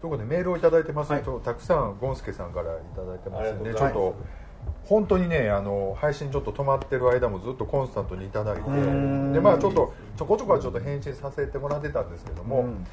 [0.00, 1.22] ということでメールを頂いてます、はい。
[1.22, 4.14] とたくさんゴンスケさんから頂いてますんでちょっと
[4.84, 9.32] 本当にねあの配信ちょっと止まってる間もずっとコンスタントに頂いてん。
[9.32, 12.86] でまあちょっとちょこちょこはちょっと返信させてもらってたんですけども、うん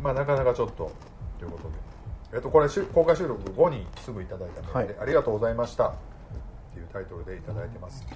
[0.00, 0.90] まあなかなかちょっと
[1.38, 1.74] ということで、
[2.34, 4.96] えっと、これ公開収録後にすぐいただいたので、はい。
[5.02, 5.88] ありがとうございました。
[5.88, 5.92] っ
[6.72, 8.06] ていうタイトルでいただいてます、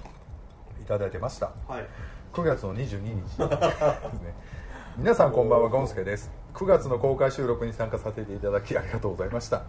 [0.81, 1.51] いただいてました。
[1.67, 1.85] はい。
[2.33, 4.33] 9月の22日ですね。
[4.97, 9.63] 皆さんこんばんはゴンスケです9月の公開収録に参加させていただきありがとうございました、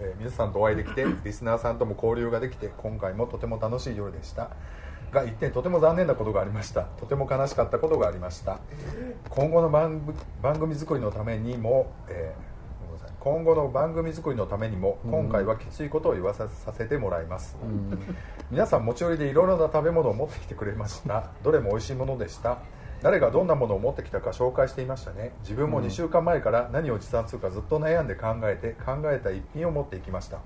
[0.00, 4.50] えー皆さんとお会いできて リスナーさんとも交流ができて今回もとても楽しい夜でした。
[5.12, 6.82] が一点とても残念なことがありました。
[6.98, 8.58] とても悲しかったことがありました。
[9.28, 10.00] 今後の番
[10.58, 12.52] 組作りのためにも、えー
[13.20, 17.56] 今後の番組作りのためにも今回はきついことを言わささせてもらいます、
[18.50, 21.26] 皆さん持ち寄りでいろいろな食べ物を持ってきてくれました。
[21.44, 22.58] どれも美味しいものでした
[23.02, 25.32] 誰がどんなものを持ってきたか紹介していましたね。
[25.40, 30.38] 自分も2週間前から何を持参するかずっと悩んで考えて考えた一品を持っていきました。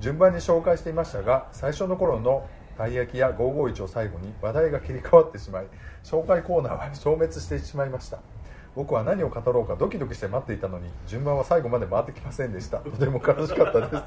[0.00, 5.66] 順番に紹介していましたが最初の頃のたい焼きや551を最後に話題が切り替わってしまい
[6.04, 8.18] 紹介コーナーは 消滅してしまいました。
[8.74, 12.78] 僕は何を語ろうかドキドキして待っていたのに順番は最後まで回ってきませんでした。
[12.78, 14.02] とても悲しかったです。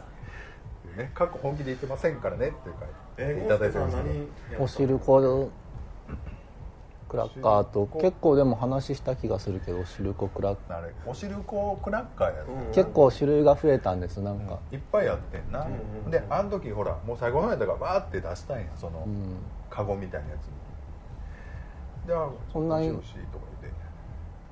[0.96, 2.86] ね、過去本気で言ってませんからねっていうか
[3.18, 5.52] えいただいてますゴンスケさん何やったお汁粉
[7.10, 12.60] クラッカーと結構でも話した気がするけどお汁粉クラッカあれお汁粉クラッカーやつ、うん。
[12.60, 15.74] ー結構種類が増えたんですなんか、いっぱいやってんな、うん
[16.06, 19.38] うんであの時ほらもう最後の方やったからバーって出したんやその、うん。
[19.70, 20.52] カゴみたいなやつに。
[22.08, 22.90] であそんなに？
[22.90, 23.80] 美味しいとか言って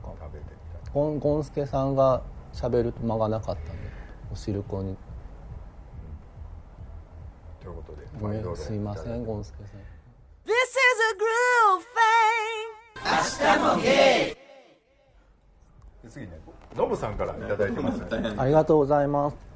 [0.04, 0.52] 食べてみ
[0.84, 3.90] たいゴンゴンスケさんが喋る間がなかったんで
[4.32, 4.98] お汁粉に。
[7.62, 9.82] ということで、ごめいろいろんすいませんゴンスケさん
[10.48, 10.78] This is
[11.12, 12.68] a groove thing.
[16.04, 16.40] で次ね
[16.74, 18.34] ノブさんからいただいてます、ね。
[18.38, 19.36] ありがとうございます。
[19.42, 19.47] えー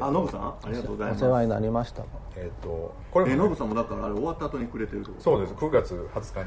[0.00, 0.40] あノブさん？
[0.40, 1.24] ありがとうございます。
[1.24, 2.02] お世話になりました。
[2.36, 5.22] えっ、とこれもね、えノブさんもだからあれ終わった後にくれてるってこと？
[5.22, 5.54] そうです。
[5.54, 6.44] 9月20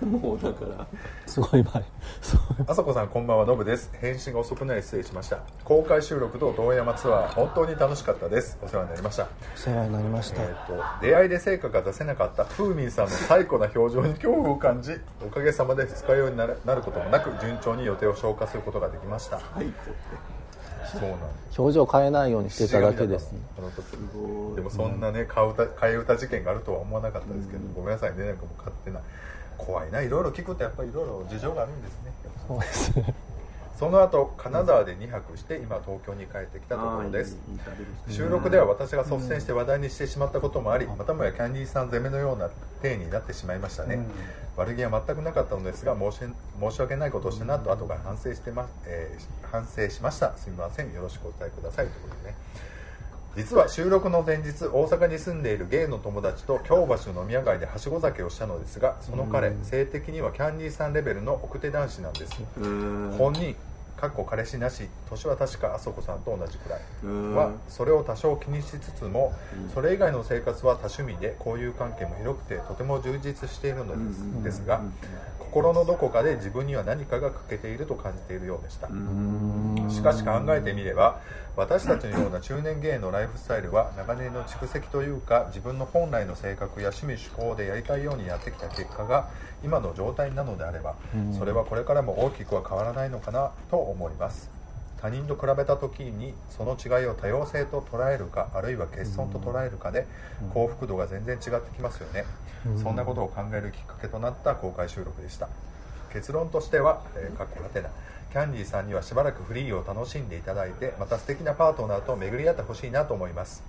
[0.00, 0.20] 日に。
[0.20, 0.86] もうだから。
[1.26, 1.84] すごい前。
[2.66, 3.46] あさこさんこんばんは。
[3.46, 3.90] ノブです。
[4.00, 5.40] 返信が遅くなり失礼しました。
[5.64, 8.58] 公開収録と道山ツアー本当に楽しかったです。
[8.62, 9.28] お世話になりました。
[9.54, 12.44] お世話になりました、えー、と出会いで成果が出せなかった。
[12.44, 14.92] フーミンさんの最古な表情に恐怖を感じ
[15.24, 19.40] おかげさまで二日酔いになるなることもなく順調に予定を消化することができました。
[19.40, 19.64] 最高って。
[19.64, 20.33] そうなんです
[21.56, 23.84] 表情変えないようにしてただけです、あの時
[24.14, 28.24] ごいでもそんなね替え歌替え歌事件があるとは思わなかったですけど、ごめんなさいね。
[28.24, 29.00] なんかもう勝手な。
[29.56, 30.02] 怖いな。
[30.02, 32.12] いろいろ聞くとやっぱりいろいろ事情があるんですね。
[32.46, 33.14] そうですね
[33.76, 37.36] その後金沢で2泊して今東京に帰ってきたところです。
[38.08, 42.50] 収録では私が率先して話題にしてしまったこともありまたもやキャンディーさん攻めのような
[42.82, 43.98] 体になってしまいましたね、
[44.56, 46.18] 悪気は全くなかったのですが申し
[46.60, 50.36] 申し訳ないことをしたなと後から反省してま、えー反省しました。
[50.36, 50.92] すみません。
[50.92, 51.86] よろしくお伝えください。
[51.86, 52.36] ということでね
[53.36, 62.32] 実は収録の前日大阪に住んでいるゲイの友達と京橋の飲み屋街ではしご酒をしたのですがその彼、性的にはキャンディーさんレベルの奥手男子なんです。
[63.18, 63.56] 本人
[63.96, 66.80] かっこ彼氏なし年は確かあそこさんと同じくらい。
[67.04, 67.34] うん。
[67.34, 69.32] はそれを多少気にしつつも
[69.72, 74.22] それ以外の生活は多趣味で交友関係も広くてとても充実しているのです。
[74.22, 74.42] うん。
[74.42, 74.82] ですが
[75.38, 78.88] 心のどこかで自分には何かが欠けていると感じているようでした。
[79.88, 81.20] しかし考えてみれば
[81.56, 89.30] 私たちのような中年芸のライフスタイルは長年の蓄積というか自分の本来の性格や趣味趣向でやりたいようにやってきた結果が
[89.62, 90.96] 今の状態なのであれば
[91.38, 94.50] それはこれからも大きくは変わらないのかなと思います。
[95.00, 100.06] 他人と比べた時にその違いを多様性と捉えるかあるいは欠損と捉えるかで
[100.54, 102.24] 幸福度が全然違ってきますよね。
[102.82, 105.48] そんなことを考えるきっかけとなった公開収録でした。
[106.12, 107.90] 結論としては、えー、かっこはてな
[108.34, 113.62] キャンディーさんにはしばらくフリーを楽しんでいただいてまた素敵なパートナーと巡り合ってほしいなと思います、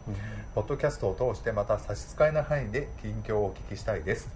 [0.55, 4.27] ポッドキャストを通してまた差し支えない範囲で近況をお聞きしたいです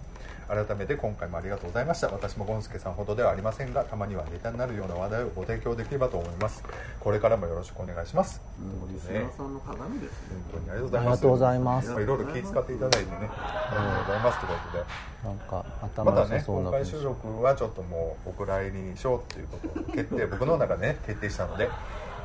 [0.50, 2.08] 改めて今回もありがとうございました。
[2.08, 6.64] 私もゴンスケさんほどではありませんがたまにはネタになるような話題をご提供できればと思います。
[6.98, 8.42] これからもよろしくお願いします。
[8.58, 11.06] もうリスナーさんの鏡ですね本当にありがとうございます。
[11.06, 11.90] ありがとうございます。
[11.90, 13.16] まあいろいろ気遣っていただいてね。
[13.16, 14.84] ありがとうございますということで。
[15.22, 21.70] なんかま頭良さたね公開そうな文章収録はちょっともうお蔵入りにしようっていうことを決定僕の中でね決定したので。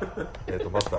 [0.48, 0.98] えっとまた。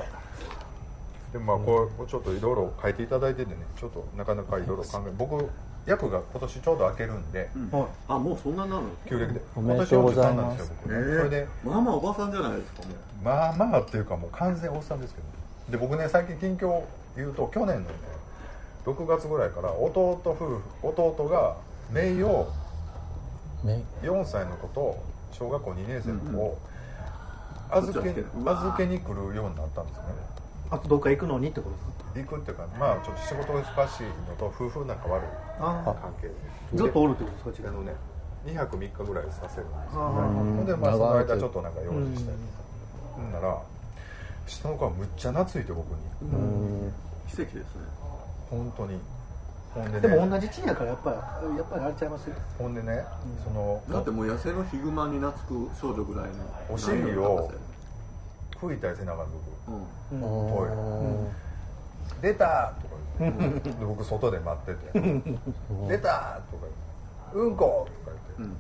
[1.33, 5.50] でもまあこうちょっといろいろ書いていただいててねちょっとなかなかいろいろ考え僕
[5.88, 7.86] 役が今年ちょうど開けるんではい。
[8.10, 8.89] あもうそんなになるの？
[9.07, 9.42] 旧暦で。
[9.56, 10.94] 今年43なんですよ僕。
[10.94, 11.48] ねそれで。
[11.63, 13.24] まあまあおばさんじゃないですかもう。
[13.24, 15.28] まあまあっていうかもう完全おっさんですけど。
[15.72, 16.84] で僕ね最近近況
[17.16, 17.88] 言うと去年のね
[18.86, 21.57] 6月ぐらいから弟夫婦弟が
[21.92, 22.48] 姪を
[23.63, 24.98] め4歳の子と
[25.31, 26.57] 小学校2年生の子を
[27.69, 28.10] 預け
[28.45, 30.04] 預けに来るようになったんですね。
[30.69, 31.96] あとどっか行くのにってことですか？
[32.24, 35.25] 行くっていうかまあちょっと仕事が忙しいのと夫婦仲悪い
[35.60, 35.96] あ。
[36.02, 36.34] 関係で
[36.75, 37.94] ずっとおるってことですかあのね
[38.46, 42.64] 2泊3日ぐらいさせるんですよあほんでまあその間ちょっとなんか用事したりうんとか
[43.16, 43.58] ほんなら
[44.48, 45.96] 下の子はむっちゃ懐いて僕に。
[46.22, 46.94] うん。
[47.28, 47.64] 奇跡ですね。
[48.50, 48.98] 本当に。
[49.74, 52.36] ほんででもね同じ地やからやっぱりやっぱりあれちゃいますよ。
[52.58, 53.04] ほんでね
[53.44, 56.34] そのだってもう野生のヒグマに懐く少女ぐらいの
[56.69, 57.52] お尻を
[58.60, 59.28] 拭いたりせなあかん。
[59.68, 59.74] 僕
[60.14, 60.24] うん。
[60.24, 60.69] おい
[62.21, 63.69] 出たとか言って。
[63.69, 65.00] で僕外で待ってて。
[65.88, 66.74] 出たとか言っ
[67.33, 67.33] て。
[67.33, 68.56] うんことか言って。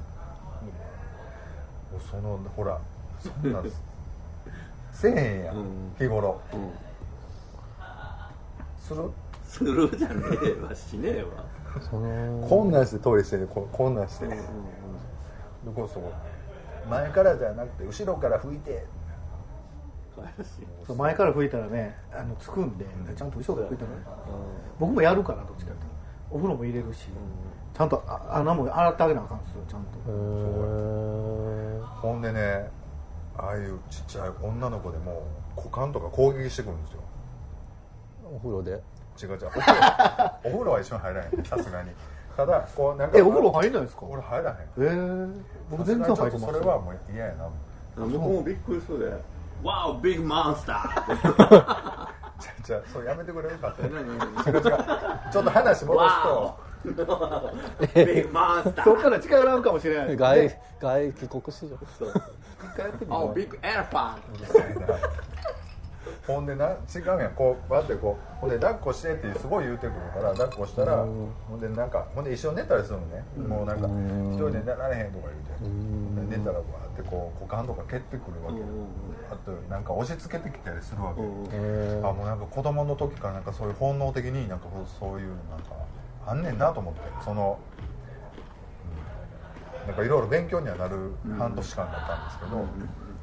[1.93, 2.01] うん。
[2.09, 2.79] そのほら
[3.19, 3.81] そんなんです。
[4.93, 5.95] せえへんやん、うん。
[5.97, 6.41] 日頃。
[6.53, 6.71] うん。
[8.79, 9.11] する？
[9.45, 10.75] するじゃねえわ。
[10.75, 11.45] しねえわ。
[11.89, 12.47] その。
[12.47, 13.47] こんなんしてトイレしてる。
[13.47, 14.41] ここんなんして、うんうんう
[15.89, 16.13] そこ
[16.89, 18.85] 前からじゃなくて後ろから拭いて
[20.85, 22.85] そう前から拭いたらねあのつくんで
[23.15, 23.97] ちゃんと後ろから拭いたらね。
[24.79, 25.97] 僕もやるからどっちかっていうと。
[26.29, 27.07] お風呂も入れるし
[27.73, 32.69] ちゃんとあ穴も洗ってあげなあかんですよちゃんへとーほんでね
[33.37, 35.23] ああいうちっちゃい女の子でも
[35.55, 36.99] 股間とか攻撃してくるんですよ。
[38.33, 38.71] お風呂で？
[38.71, 39.45] 違う違う。
[39.45, 41.91] お風呂 お風呂は一緒に入らへんさすがに。
[42.35, 44.05] ただこうなんかえお風呂入んないですか？
[44.05, 44.57] 俺入らへん。
[44.57, 45.33] えー、
[45.71, 47.47] 僕全然入ってますそれはもう嫌やな。
[47.97, 49.23] 僕もびっくりするで
[49.63, 52.07] 「ワオビッグモンスター!」
[52.39, 56.59] じゃじゃそれやめてくれるかっちょっと話戻すと。
[56.85, 60.15] ビッグモンスターそっから近寄らんかもしれない。
[60.15, 61.79] 外ね外帰国子女一
[62.75, 63.35] 回やってみあよう。
[63.35, 64.17] ビッグエレファン
[66.27, 67.31] ほんでな違うやん。
[67.31, 73.23] こうバってこうほんで抱っこしてってすごい言うてくるから抱っこしたらほんでなんかほんで一緒に寝たりするのね。
[73.47, 75.47] もうなんか一人で寝られへんとか言うて。
[76.27, 76.63] 寝たらバーっ
[76.95, 78.65] てこう股間とか蹴ってくるわけよ。
[79.31, 81.25] あとなんか押し付けてきたりするわけあ
[82.11, 84.67] もうなんか子供の時からなんかそういう本能的になんか
[84.99, 85.75] そういうなんか
[86.25, 86.99] あんねんなと思って。
[87.23, 87.57] その、
[89.83, 89.87] うん。
[89.87, 92.65] なんかいろいろ勉強にはなる半年間だったんですけど、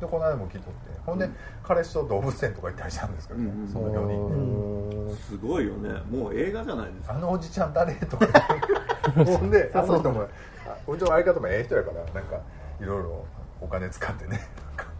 [0.00, 1.29] でこの間も聞いとってほんで、
[1.62, 5.17] 彼氏と動物園とか行ったりしたんですけどね、うんその4人で。
[5.17, 5.91] すごいよね。
[6.11, 7.15] もう映画じゃないですか。
[7.15, 7.95] あのおじちゃん誰？
[7.95, 8.27] とか。
[9.25, 10.27] ほんであの人もあ
[10.89, 12.41] うちの相方もええ人やからなんか
[12.81, 13.25] いろいろ
[13.61, 14.41] お金使ってね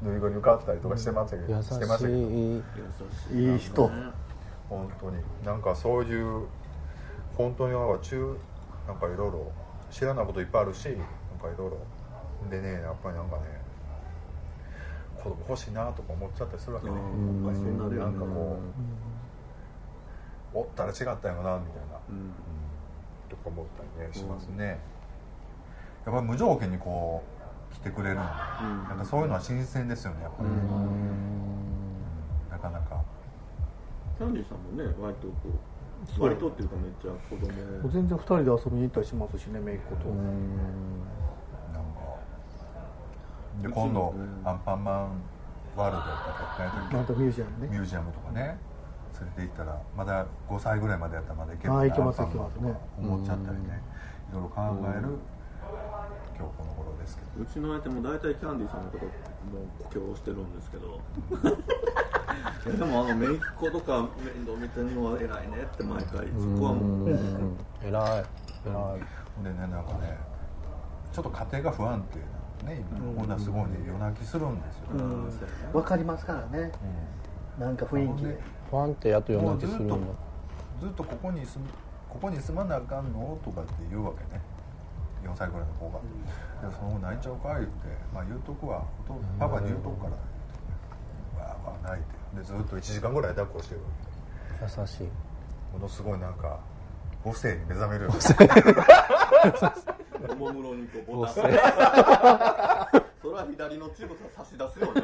[0.03, 2.19] ぬいぐるみ買ったりとかしてましたけど、優してましたけど。
[2.19, 2.63] しい優
[3.31, 3.91] しいい人。
[4.69, 5.17] 本当に。
[5.45, 6.47] なんかそういう
[7.37, 8.37] 本当になんか中
[8.87, 9.53] なんかいろいろ
[9.91, 11.79] 知らないこといっぱいあるしなんかいろいろ。
[12.51, 13.43] でねやっぱりなんかね
[15.25, 16.93] 子供欲しいなとか思っちゃったりするわけね。
[16.93, 17.55] うん。
[17.55, 17.65] そう
[17.99, 18.59] なんかこ
[20.55, 22.31] うおったら違ったんやろなみたいな、うん。
[23.29, 24.79] とか思ったりねしますね、
[26.07, 27.25] やっぱり無条件にこ
[27.73, 28.23] う来てくれる、な
[28.95, 28.99] ん。
[28.99, 30.49] かそういうのは新鮮ですよねやっぱり、
[32.51, 33.03] なかなか。
[34.17, 35.35] キャンディーさんもね割とこ
[36.19, 37.89] う割とっていうかめっちゃ子供。
[37.91, 40.09] 全然二人で遊びに行ったりしますしね姪っ子と。
[40.11, 40.15] なん。
[40.15, 40.21] か
[43.63, 44.15] で今度、
[44.45, 45.23] アンパンマン
[45.77, 47.69] ワールドとかやったなんとミュージアムね。
[47.71, 48.59] ミュージアムとかね。
[49.21, 53.83] 連れて行ったらまだ5歳ぐらいまでやったらまだ行けるあー行けますアンパンマンとか行け思っちゃったりね。
[54.31, 55.19] いろいろ考える
[56.37, 57.43] 今日この頃ですけど。
[57.43, 59.11] うちの相手も大体キャンディーさんのことも
[59.81, 61.01] う苦境してるんですけど。
[62.77, 67.11] でもあの姪っ子とか面倒見てるのは偉いねって毎回そこはもう。
[67.11, 67.57] うん。
[67.87, 68.25] 偉い
[68.67, 69.45] 偉い。
[69.45, 70.19] でねなんかね
[71.13, 72.19] ちょっと家庭が不安定。
[72.19, 72.25] な
[72.65, 75.31] ね今こんなすごいね夜泣きするんですよ、うん。
[75.73, 76.71] わかりますからね。
[77.59, 78.25] なんか雰囲気。
[78.25, 78.39] で
[78.71, 79.97] 不安定やと夜泣きするんだ
[80.81, 81.71] ずっとここに住む
[82.09, 83.39] ここに住まなあかんの？
[83.45, 84.41] とかって言うわけね。
[85.25, 85.99] 4歳ぐらいの子が
[86.69, 87.69] 「でその後泣いちゃうか?」言って
[88.13, 88.83] 「まあ言うとくわ。
[89.09, 90.13] お父パパに言うとくから」
[91.43, 92.15] わーわー泣いて。
[92.37, 93.87] でずっと1時間ぐらい抱っこしてるわ
[94.63, 94.99] 優しい。
[94.99, 95.05] け
[95.73, 96.59] ものすごいなんか
[97.25, 98.11] 母性に目覚めるよ
[100.31, 101.35] おもむろにこうボタン。
[101.35, 101.43] そ
[103.29, 105.03] れは左の乳房差し出すよね。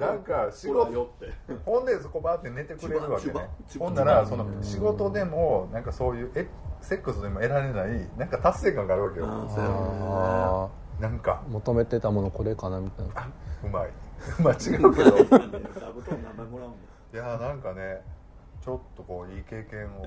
[0.00, 1.32] なんか仕事よって。
[1.64, 3.30] ほんでそこバーって寝てくれるわけね。
[3.30, 3.86] チュバチュバ。
[3.86, 6.48] ほんならその仕事でもなんかそういうえ
[6.80, 9.26] セックスでも得られないなんか達成感があるわけよ。
[9.48, 9.74] そうやね。
[10.00, 10.68] あ
[11.00, 11.42] なんか。
[11.48, 13.12] ー求めてたものこれかなみたいな。
[13.16, 13.28] あ
[13.64, 13.90] うまい。
[14.42, 15.10] まあ違うけど。
[15.10, 18.00] 座布団の名前もらうんだいやーなんかね
[18.64, 20.02] ちょっとこういい経験を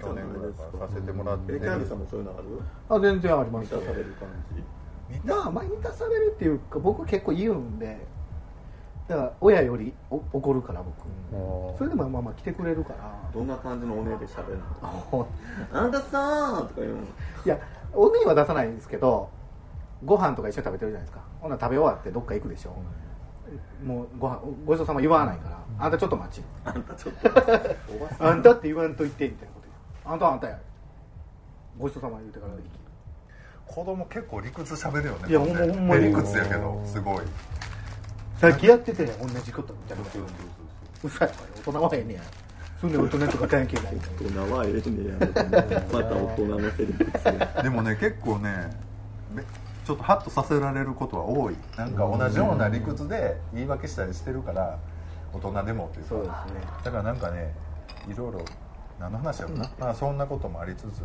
[0.00, 1.54] 去年ぐらいからさせてもらって。
[1.56, 2.44] えキャンディーさんもそういうのある？
[2.88, 5.28] あ全然あります満たされる感じ。
[5.28, 7.98] まあまあ満たされるっていうか僕結構言うんで
[9.08, 11.76] だから親よりお怒るから僕。
[11.78, 13.30] それでもまあまあ来てくれるから。
[13.34, 14.58] どんな感じのお姉で喋る
[15.12, 15.26] の？
[15.72, 16.98] あんたさーとか言うの。
[17.02, 17.04] い
[17.44, 17.58] や
[17.92, 19.28] おねは出さないんですけど
[20.04, 21.20] ご飯とか一緒に食べてるじゃないですか。
[21.40, 22.72] ほんなら食べ終わってどっか行くでしょ。
[23.84, 26.42] もうご飯ごちそうさま言わないから、あんたちょっと待ち。
[26.64, 28.26] あんたちょっとおばさん。
[28.28, 30.58] あんたって言わんといてみたいなこと言うあんたはあんたや。
[31.78, 32.62] ごちそうさま言うてから行き。
[33.66, 36.08] 子供結構理屈喋るよねいやほんまほんまに。
[36.08, 37.24] 理屈やけどすごい。
[38.38, 40.04] さっきやってて同じことみたいな
[41.04, 41.30] うさい
[41.64, 42.22] 大人はええねや。
[42.80, 43.96] そんな大人とか関係ない。
[44.20, 45.16] 大人はええねや。
[45.92, 48.70] また大人のヘリクスがでもね結構ね
[49.32, 51.56] めちょっとハッとさせられることは多い。
[51.76, 54.78] なんか同じような理屈で言い訳したりしてるから
[55.32, 56.08] 大人でもっていうか。
[56.08, 56.60] そうですね。
[56.84, 57.54] だからなんかね
[58.08, 58.44] いろいろ
[58.98, 61.02] 何の話やろな、まあ、そんなこともありつつ、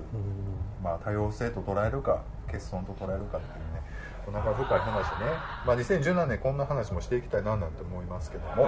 [0.84, 3.84] まあ、多様性と捉えるか欠損と捉えるかっていうね
[4.32, 5.26] なかなか深い話ね、
[5.66, 8.66] まあ、2017年こんな話もしていきたいななんて思いますけども、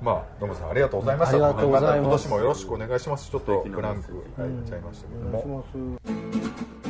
[0.00, 1.38] まあノブさんありがとうございました。
[1.38, 1.56] ます。
[1.58, 3.30] た今年もよろしくお願いします。
[3.30, 6.85] ちょっと素敵なブランク入っちゃいましたけどお願いしも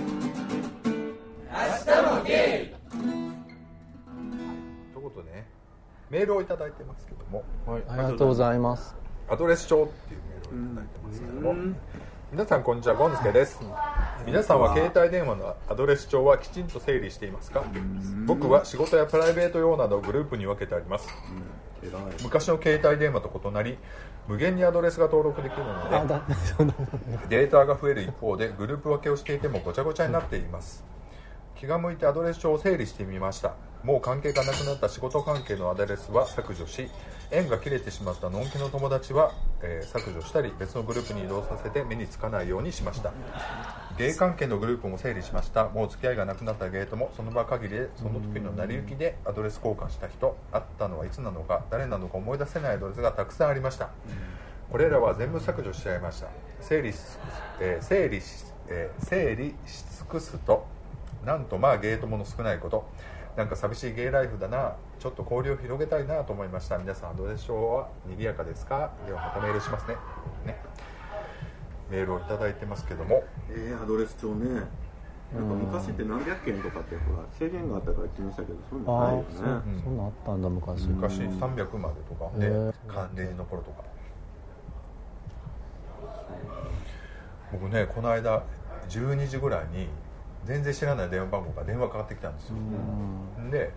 [6.11, 7.43] メールをいただいてますけども。
[7.67, 7.83] はい。
[7.89, 8.95] ありがとうございます。
[9.29, 11.55] アドレス帳っていうメールをいただいてますけども、
[12.33, 13.61] 皆さんこんにちはゴンスケです
[14.27, 17.65] 皆さんは携帯電話のアドレス帳はきちんと整理していますか？
[18.27, 21.09] 僕は仕事やプライベート用などグループに分けてあります。
[21.83, 21.93] 偉い。
[22.23, 23.79] 昔の携帯電話と異なり
[24.29, 26.09] 無限にアドレスが登録できるの
[27.29, 30.85] でデータが増える一方でグループ分けをしていてもごちゃごちゃになっています
[31.59, 33.55] 気が向いてアドレス帳を整理してみました。
[33.83, 36.89] もう関係がなくなった仕事関係のアドレスは削除し
[37.31, 39.33] 縁が切れてしまったのんきの友達は、
[39.63, 43.13] えー削除したり別のグループに移動させて目につかないようにしました。
[43.99, 45.69] 芸関係のグループも整理しました。
[45.69, 53.91] もう付き合いがなくなったゲートもその場限りでその時の成り行きでアドレス交換した人会ったのはいつなのか誰なのか思い出せないアドレスがたくさんありました。
[54.71, 56.29] これらは全部削除しちゃいました。
[56.61, 56.99] 整理し,、
[57.61, 60.67] えー整理し、えー整理し尽くすと
[61.27, 62.89] なんとまあゲートもの少ないこと。
[63.37, 64.77] なんか寂しいゲイライフだな。
[64.99, 66.79] ちょっと交流を広げたいなと思いました。
[66.79, 68.93] 皆さんアドレス帳は賑やかですか？
[69.07, 69.97] ではまたメールしますね。
[70.47, 70.57] ね。
[71.91, 73.25] メールをいただいてますけども。
[73.51, 74.63] えー、アドレス帳ね。
[75.35, 80.87] なんか昔って何百件とかってほら制限があったから気にしたけどそういうのあないよあそうねそんなんあったんだ昔。
[80.87, 82.31] 昔300までとか。
[82.39, 82.73] でへー。
[82.87, 83.83] 関連の頃とか。
[87.53, 88.45] 僕ねこの間
[88.89, 89.89] 12時ぐらいに
[90.47, 92.55] 全然知らない電話番号から電話かかってきたんですよ。
[93.51, 93.73] で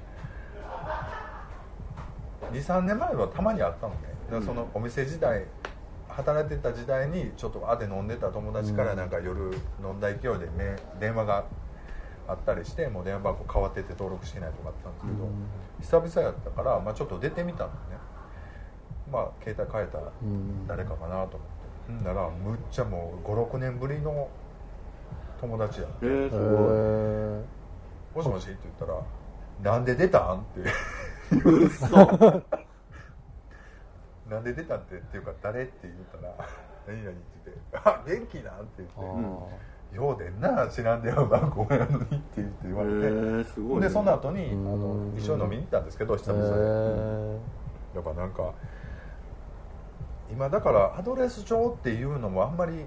[2.51, 3.99] 23年前はたまにあったのね。
[4.27, 5.45] だからそのお店時代
[6.07, 9.51] 働いてた時代にちょっとあで飲んでた友達からなんか夜
[9.83, 11.45] 飲んだ勢いで、ね、電話が
[12.27, 17.75] あったりしてもう電話番号変わってて登録してないとかあったんですけど、久々やったから、まあ、ちょっと出てみたのね。
[19.11, 19.99] まあ携帯変えた
[20.67, 21.59] 誰かかなと思って。
[21.87, 24.29] ほんならむっちゃもう56年ぶりの
[25.39, 26.77] 友達やえー、へすごい。
[26.77, 27.43] ー。
[28.15, 29.01] もしもしって言ったら
[29.73, 30.61] 「なんで出たん?」って。
[31.43, 31.87] 嘘。
[34.29, 36.35] なんで出たんってっていうか誰って言ったら
[36.87, 39.39] 「何々」って言って「あ元気なん?」って言あって
[39.95, 44.79] 「ようでんな知らん電話番号やのに」って言って言えわれて、ー、すごい、ね、でその後にあうん。
[44.79, 47.39] の一緒に飲みに行ったんですけど久へ々で、ー。
[47.95, 48.53] やっぱなんか
[50.31, 52.85] 今だからアドレス帳っていうのもあんまり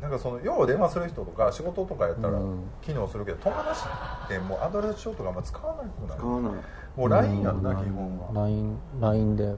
[0.00, 2.64] なんかその要は電話する人とか仕事とかやったらうん。
[2.82, 3.80] 機能するけど、友達
[4.26, 6.14] ってもうアドレス帳とかあんま使わなくな。
[6.14, 6.52] い使わない。
[6.96, 7.76] もう LINE やんな、うん。
[7.76, 9.46] 基本は LINE LINE で。
[9.46, 9.56] だ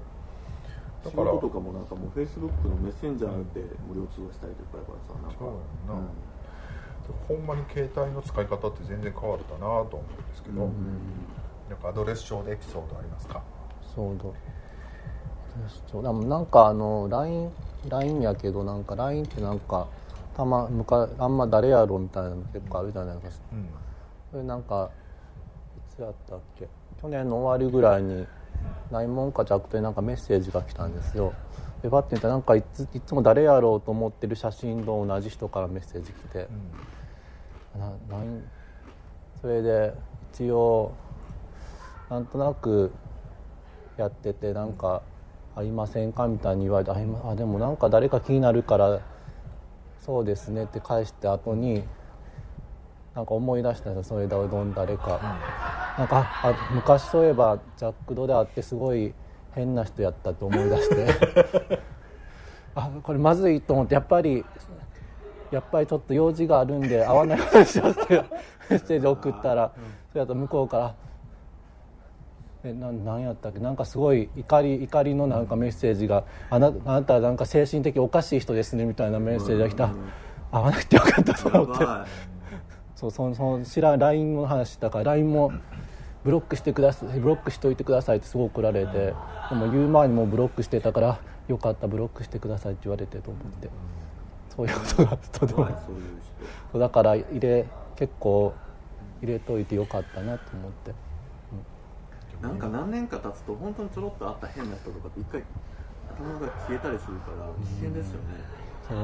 [1.11, 1.30] 仕から。
[1.33, 5.38] 事とかもなんかもうフェイスブックのメッセンジャーで無料通話したりとかやからさなんか。
[5.38, 6.09] そうやんな、
[7.26, 10.61] ほんまに携帯の使い方って全然変わったなと思うんですけど、
[11.68, 13.42] なんかアドレス帳でエピソードありますか？
[13.95, 14.12] そ
[15.99, 17.50] うだなんかあの LINE,
[17.88, 19.88] LINE やけどなんか LINE ってなんか
[20.38, 23.47] たまむかあんま誰やろみたいなの結構あるじゃないですか。
[23.52, 23.68] うん。
[24.30, 24.88] それなんか
[25.76, 26.68] いつやったっけ？
[27.02, 28.25] 去年の終わりぐらいに
[28.92, 31.35] 内門か弱でなんかメッセージが来たんですよ。
[31.83, 36.47] でバッて見たらなんかいついつも誰やろうと思ってる写真と同じ人からメッセージ来て、
[37.76, 38.42] な LINE
[39.40, 39.92] それで
[40.33, 40.92] 一応
[42.09, 42.92] なんとなく
[43.97, 45.02] やっててなんか
[45.57, 49.00] 「ありませんか?」みたいに言われてあでもなんか誰か気になるから
[50.08, 51.84] 「そうですね」って返した後に
[53.14, 55.20] なんか思い出したんですよそれだうどん誰か、
[55.98, 59.12] なんかああ昔そういえばジャック・ドで会ってすごい
[59.52, 61.06] 変な人やったって思い出して。
[62.74, 64.44] あこれまずいと思ってやっぱり
[65.50, 68.24] やっぱりちょっと用事があるんで会わないようにしようって
[68.70, 69.72] メッセージ送ったら、
[70.12, 70.94] それだと向こうから
[72.64, 73.60] 「えななんやったっけ？
[73.60, 79.90] なんかすごい怒り怒りのなんかメッセージが「あなあなたはなんか精神的おかしい人ですね」みたいなメッセージが来た、
[80.50, 81.84] 会わなくてよかったとや思って。
[81.84, 82.06] ば
[82.96, 85.52] そうそのその知らん LINE の話だから LINE も
[86.24, 89.14] ブロックしてくださいブロックしといてくださいってすごい怒られて。
[89.50, 93.70] でも言う前にもうブロックしてたからよかったブロックしてくださいって言われてと思って。
[94.54, 95.74] そういうことがとてもはい
[96.72, 98.52] そうだから入れ結構
[99.22, 100.92] 入れといてよかったなと思って
[102.40, 105.42] なんか何年か経つと本当にちょろっと会った変な人とかって一回
[106.11, 108.59] 頭が消えたりするから危険ですよね。
[108.88, 108.99] そう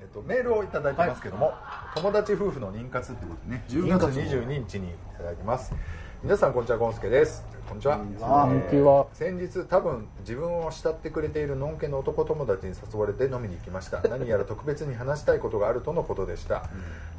[0.00, 1.52] えっと、メールをいただいてますけども、
[1.94, 5.74] 友達夫婦の妊活ってことでね10月22日にいただきます
[6.24, 7.44] 皆さんこんにちはゴンスケです。
[7.68, 7.98] こんにちは。
[7.98, 9.06] こんにちは。
[9.12, 14.00] 先日多分自分を慕ってくれているのんけの男友達に誘われて飲みに行きました。
[14.10, 16.68] 何やら特別に話したいことがあるとのことでした、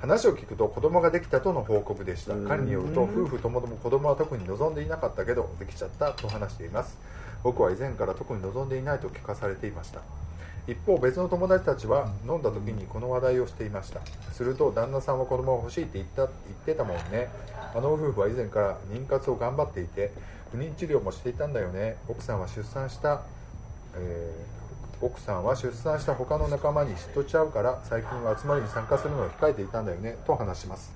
[0.01, 2.33] 話を聞くと子供ができたとの報告でした。
[2.45, 6.97] 彼によると夫婦ともども子供は特に望んでいなかったけどできちゃったと話しています。
[7.41, 10.01] 僕は以前から特に望んでいないと聞かされていました
[10.71, 14.01] 一方別の友達たちは飲んだ時にこの話題をしていました。
[14.31, 16.31] すると旦那さんは子供が欲しいって言った言っ
[16.65, 17.29] てたもんね。
[17.75, 20.11] あの夫婦は以前から妊活を頑張っていて
[20.51, 21.97] 不妊治療もしていたんだよね。
[22.07, 23.21] 奥さんは出産した、
[23.95, 24.59] えー
[25.01, 30.17] 奥さんは出産した他の仲間に嫉妬しちゃうから最近は集まりに参加するのを控えていたんだよね。
[30.27, 30.93] と話します。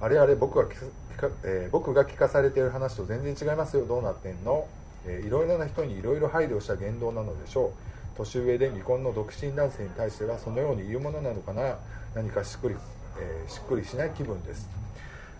[0.00, 0.76] あれあれ僕が聞
[1.16, 3.86] か、えー僕が聞かされている話と全然違いますよ。
[3.86, 4.68] どうなってんの、
[5.04, 7.87] えーいろいろな人にいろいろ配慮した言動なのでしょう。
[8.18, 11.78] 年上で未婚の独身男性に対してはそのように言うものなのかな？
[12.14, 12.74] 何かしっくり、
[13.18, 14.68] えーしっくりしない気分です。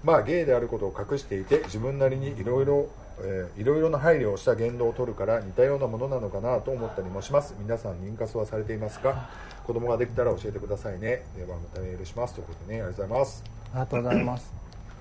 [0.05, 2.89] まあゲイであることを隠していて自分なりにいろいろ
[3.21, 6.59] えーいろいろな配慮をした言動を取るから似たようなものなのかな？
[6.61, 7.55] と思ったりもします。
[7.59, 9.29] 皆さん妊活はされていますか？
[9.67, 11.25] 子供ができたら教えてくださいね。
[11.37, 12.35] ではまたメールします。
[12.35, 13.45] ということでねありがとうございます。
[13.45, 14.45] ありがとうございます。
[14.45, 14.53] す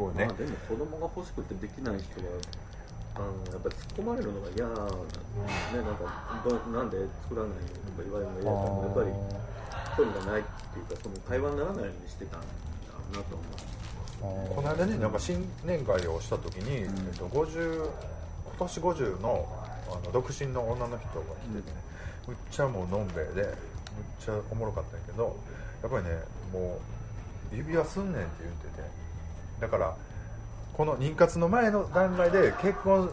[0.02, 0.26] ごいね。
[0.26, 2.28] まあでも子供が欲しくてできない人は
[3.18, 5.18] あのやっぱり突っ込まれるのが嫌なんね。
[5.74, 9.12] なんかどなんで作らないのとか言われるのが嫌だからやっぱり
[9.98, 14.56] 興味がないっていうかその会話にならないようにしてたんだろうなと思う。
[14.56, 17.92] この間ねなんか新年会をした時に、えっと、50今
[18.60, 19.48] 年50の
[19.90, 21.78] あの独身の女の人が来ててね、
[22.28, 23.54] むっちゃもうのんべえでむっ
[24.20, 25.38] ちゃおもろかったんやけど
[25.82, 26.10] やっぱりね
[26.52, 26.80] も
[27.54, 29.08] う指輪すんねんって言ってて。
[29.60, 29.96] だから
[30.78, 33.10] この妊活の前の段階で結婚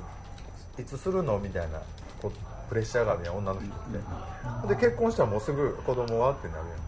[0.78, 1.80] いつするのみたいな
[2.20, 3.72] こうプレッシャーがあるやん女の人っ
[4.68, 6.84] て、で結婚したらもうすぐ子供はってなるやんか。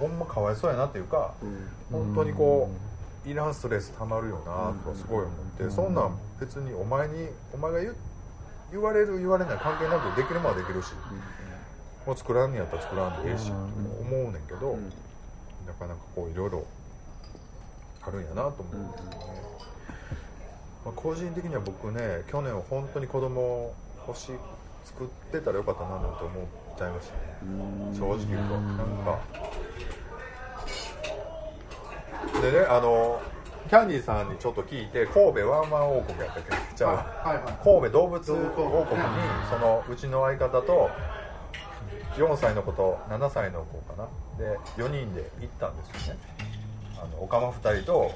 [0.00, 1.32] ほんまかわいそうやなっていうか、
[1.90, 2.68] 本当にこ
[3.26, 7.96] ういらんストレスたまるよなとすごい思って、そんなん別にお前にお前が言う
[8.72, 10.92] 言われる言われない関係なくできるもんはできるし、
[12.04, 13.58] もう作らんねやったら作らんでええし、とか
[14.00, 14.76] 思うねんけど、
[15.66, 16.66] なかなかこういろいろ
[18.02, 18.76] あるんやなと思う。
[18.76, 18.90] ん。
[18.90, 19.38] ですよね、
[20.84, 23.74] まあ、個人的には僕ね去年は本当に子供
[24.06, 24.36] 欲しい
[24.84, 26.44] 作ってたらよかったななんて思っ
[26.78, 27.20] ちゃいましたね。
[27.98, 28.54] 正直言うと。
[28.54, 29.18] なんか。
[32.40, 33.20] でねあの
[33.68, 36.76] キャンディーさんにちょっと聞いて神戸ワンワン王国やったっけ？
[36.76, 36.88] じゃ
[37.24, 38.46] あ、はいはい神戸動物王国に
[39.50, 40.90] そのうちの相方と
[42.16, 44.08] 4歳の子と7歳の子かな？
[44.38, 46.20] で4人で行ったんですよね
[47.00, 48.10] あのおかま2人と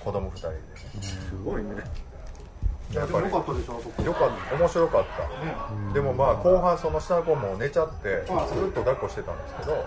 [0.00, 0.62] 子供2人でね。
[1.00, 1.70] すごいね。
[2.92, 3.24] やっぱり。
[3.26, 4.56] よかったでしょよかった。
[4.56, 5.04] 面白かっ
[5.88, 9.84] た、でもまあ後半その下の子も寝ちゃってずっと抱っこしてたんですけど、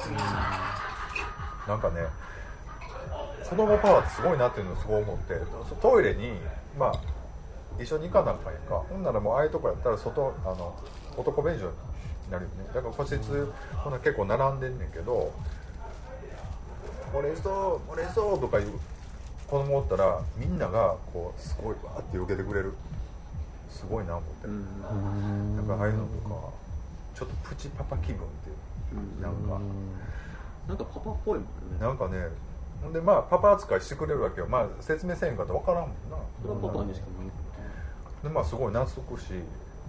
[1.67, 2.01] なんかね
[3.49, 5.35] 子供パワーってすごいなっていうのをすごい思って
[5.81, 6.31] トイレに
[6.77, 6.93] まあ
[7.81, 8.75] 一緒に行かなあかんやんか。
[8.89, 10.73] ほんならもうああいうとこやったら外あの
[11.17, 11.71] 男便所に
[12.31, 12.55] なるよね。
[12.73, 15.31] だから個室ほんなら結構並んでんねんけど
[17.13, 18.71] 「漏れそう漏れそう」とか言う
[19.47, 22.73] 子供おったらみんながこうすごいわーって避けてくれる。
[23.69, 26.35] すごいな思って、なんかああいうのとか
[27.15, 29.21] ちょっとプチパパ気分っていう。
[29.21, 29.59] なんか、
[30.67, 31.49] なんかパパっぽいもんね。
[31.81, 32.27] なんかね
[32.83, 34.47] ほんでまあパパ扱いしてくれるわけよ。
[34.47, 36.17] まあ説明せんかったら分からんもんな。
[36.41, 39.31] それはパパにしか見えでまあすごい納得し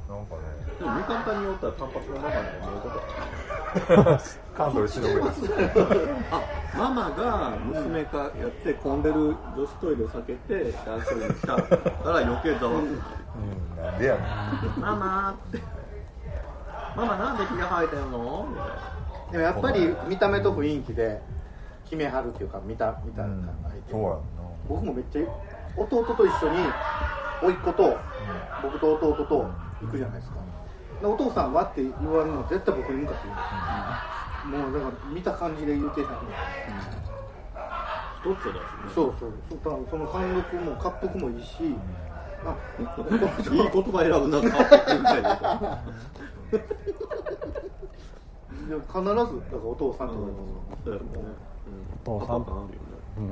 [0.09, 0.41] なんかね。
[0.65, 4.21] ないでも見方によっては単発のママにも見えることある
[4.57, 5.23] 感動しの上
[6.33, 6.43] あ
[6.77, 9.15] ママが娘かやって混んでる
[9.57, 11.63] 女子トイレを避けて男性に来たか
[12.11, 12.99] ら余計ざわってうん。
[13.83, 15.61] なんでやねんママって。
[16.97, 18.49] ママなんでひげ生えてんの？
[18.51, 18.75] みたいな
[19.33, 21.21] でもやっぱり見た目と雰囲気で
[21.85, 24.19] 決めはるっていうか見た見たうん相手そうやんな。
[24.69, 25.23] 僕もめっちゃ
[25.77, 26.59] 弟と一緒に
[27.43, 27.97] 甥っ子と
[28.63, 29.51] 僕と弟と
[29.83, 30.37] 行くじゃないですか。
[31.01, 33.59] でお父さんはって言われるの絶対僕に向かって言うんですよ、
[34.45, 36.17] もうだから見た感じで言うてはる
[38.21, 39.59] 太っちょだしねそうそうそう。
[39.65, 41.77] だからその貫禄も滑腹もいいし、
[42.45, 42.87] あ いい
[43.73, 44.47] 言葉選ぶなか
[44.97, 45.85] みたい な
[48.69, 50.17] でも必ずだからお父さんって
[50.85, 51.19] 言われます
[52.07, 52.85] お父さんパパ感あるよね。
[53.19, 53.25] うん。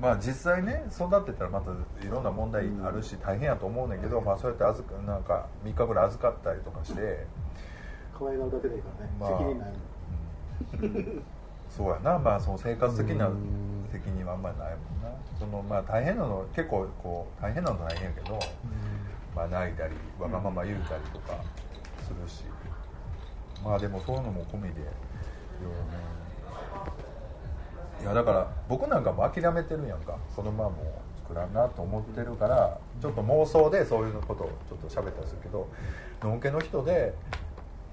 [0.00, 7.26] まあ実際ね育てたらまたいろんな問題あるし大変やと思うねんけど、まあそうやって預かなんか3日ぐらい預かったりとかして
[8.22, 9.30] 可愛がるだけでいいからね、まあ。
[9.30, 11.22] 責任ないもん。
[11.68, 12.18] そうやな。
[12.18, 15.10] まあその生活的なうん責任はあんまりないもんな。
[15.38, 18.38] そのまあ大変なの結構こう大変なの大変やけど、
[19.34, 21.42] まあ泣いたりわがまま言うたりとか
[22.02, 22.44] するし、
[23.64, 24.92] まあでもそういうのも込みでいろいろね。
[28.02, 30.16] いやだから僕なんかも諦めてるやんか。
[30.34, 35.68] そのままもう作らんなと思ってるからちょっと妄想でそういうことをちょっと喋ったりするけど
[36.22, 37.14] のんけの人で、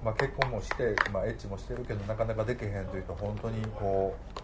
[0.04, 4.40] まあ、結婚もして、まあ、エッチもしてるけどなかなかできへんというと本当にこう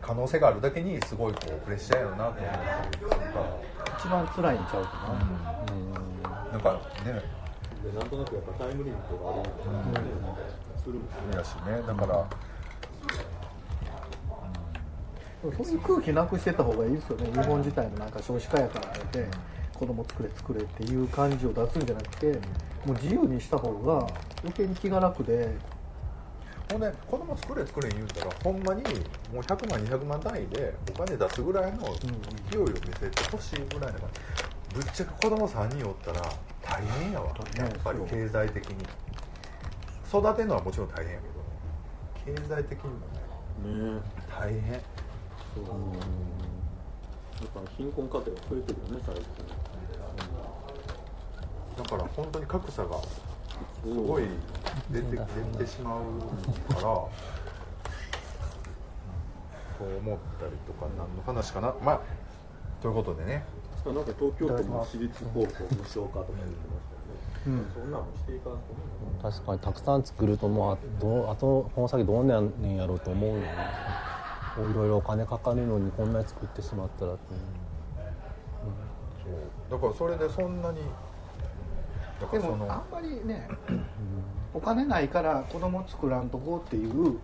[0.00, 3.74] 可能性があるだけにすごいこうプレッシャーやろなと思って。
[3.98, 4.90] 一番辛いんちゃうか
[6.22, 7.22] な、なんかね。
[7.82, 9.38] でなんとなくやっぱタイムリミットがある。
[9.38, 9.50] よね
[10.82, 11.02] するもん。
[11.02, 12.28] ねやしねだから、
[15.50, 17.30] でもそういう空気なくしてた方がいいですよね。
[17.32, 19.26] 日本自体のなんか少子化やからってて
[19.74, 22.26] 子供作れ作れっていう感じを出すんじゃなくて
[22.86, 24.06] もう自由にした方が
[24.42, 25.56] 余計に気が楽で。
[26.72, 28.88] ほんで子供作れ作れ言うたらほんまにも
[29.34, 31.78] う100万200万単位でお金出すぐらいの
[32.50, 33.98] 勢いを見せてほしいぐらいの
[34.74, 36.22] ぶっちゃけ子供3人おったら
[36.62, 37.34] 大変やわ。
[37.56, 38.76] やっぱり経済的に。
[40.08, 41.20] 育てるのはもちろん大変や
[42.24, 44.72] けど経済的にもねね大変。
[45.54, 45.64] そう。
[47.42, 49.24] だから貧困家庭が増えてるよね最近
[51.76, 54.24] だから本当に格差がすごい
[54.90, 55.16] 出て
[55.58, 56.96] 出てしまうから、うん
[59.76, 61.74] そう思ったりとか何の話かな。
[61.82, 62.00] まあ
[62.80, 63.44] ということでね。
[63.84, 66.86] なんか東京都も私立高校無償化とか言ってまし
[67.44, 67.66] たよね、うん。
[67.74, 68.58] そんなのしていかんと
[69.20, 73.48] 思確かにたくさん作るともうあどうあとこの先どうなんねんやろうと思うよね。
[74.54, 77.22] こういろいろお金かかるのにこんなに作ってしまったらって
[79.24, 79.72] そう。
[79.72, 80.78] だからそれでそんなに
[82.20, 82.56] でらその。
[82.56, 83.48] もあんまりね
[84.54, 87.18] お金ないから子供作らんとこうっていう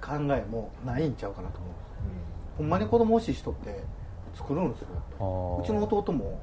[0.00, 1.70] 考えもないんちゃうかなと思う
[2.58, 3.82] ほんまに子供欲しい人って
[4.34, 6.40] 作るんですようちの弟も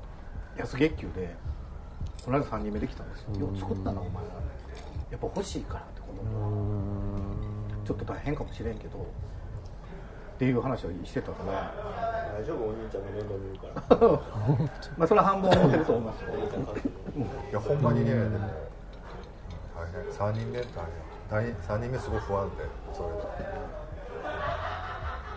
[0.58, 1.36] 安月給で
[2.26, 3.48] この間3人目できたんですよ。
[3.48, 4.32] よう作ったなお前ら
[5.12, 6.50] やっぱ欲しいからって子う供は。
[6.50, 7.86] ん。
[7.86, 9.02] ちょっと大変かもしれんけどっ
[10.38, 11.74] ていう話をしてたから。
[12.38, 14.12] う大丈夫お兄ちゃんが面倒見るから。
[14.98, 16.34] まあそれは半分思ってると思いますよ
[17.18, 18.38] いやほんまにね、でも
[19.76, 21.08] 大変3人目大変。
[21.30, 23.16] 大変3人目すごい不安でそれが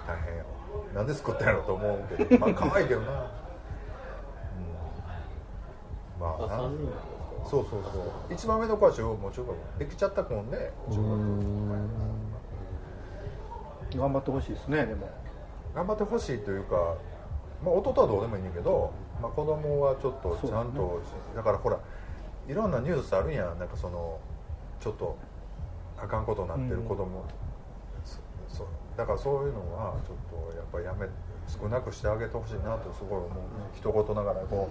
[0.06, 0.50] 大変やわ
[0.94, 3.16] なんで作ったんやろと思うけどまあ可愛いけどな、うん、
[6.20, 7.06] まああな3人なんです
[7.44, 7.50] か？
[7.50, 8.34] そうそうそう。
[8.34, 10.70] 一番上の子は中学も中学できちゃった子もんね。
[10.90, 11.08] 中学
[13.98, 15.08] 頑張ってほしいですねでも。
[15.74, 16.96] 頑張ってほしいというか、
[17.64, 21.00] まあ、弟はどうでもいいんだけど、まあ、子供はちょっとちゃんと
[21.34, 21.78] だ,、からほら
[22.48, 23.58] いろんなニュースあるやん。
[23.58, 24.18] なんかその
[24.80, 25.16] ちょっと
[25.98, 27.24] あかんことになってる子供、
[28.04, 31.06] そそだからそういうのはちょっとやっぱりやめ
[31.46, 33.40] 少なくしてあげてほしいなとすごい思うね。
[33.74, 34.70] 一言ながらこ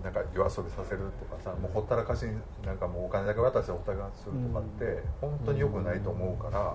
[0.00, 6.74] うなんか夜遊びさせるとかさもうほったらかしになんかもうお金だけ渡してほったらかしするとかって本当に良くないと思うから。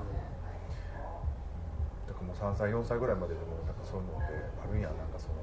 [2.08, 4.82] だからもう3歳4歳ぐらいまででもなんかそういうのってあるん。
[4.82, 5.36] やなんかその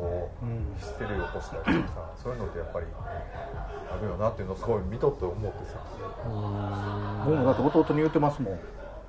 [0.00, 5.78] こう、うんヒステリーを起こしたりとかさそういうのってやっぱりあるよなっていうのをすごい見とって思ってさ。
[7.26, 8.60] 僕もだって弟に言ってますもん。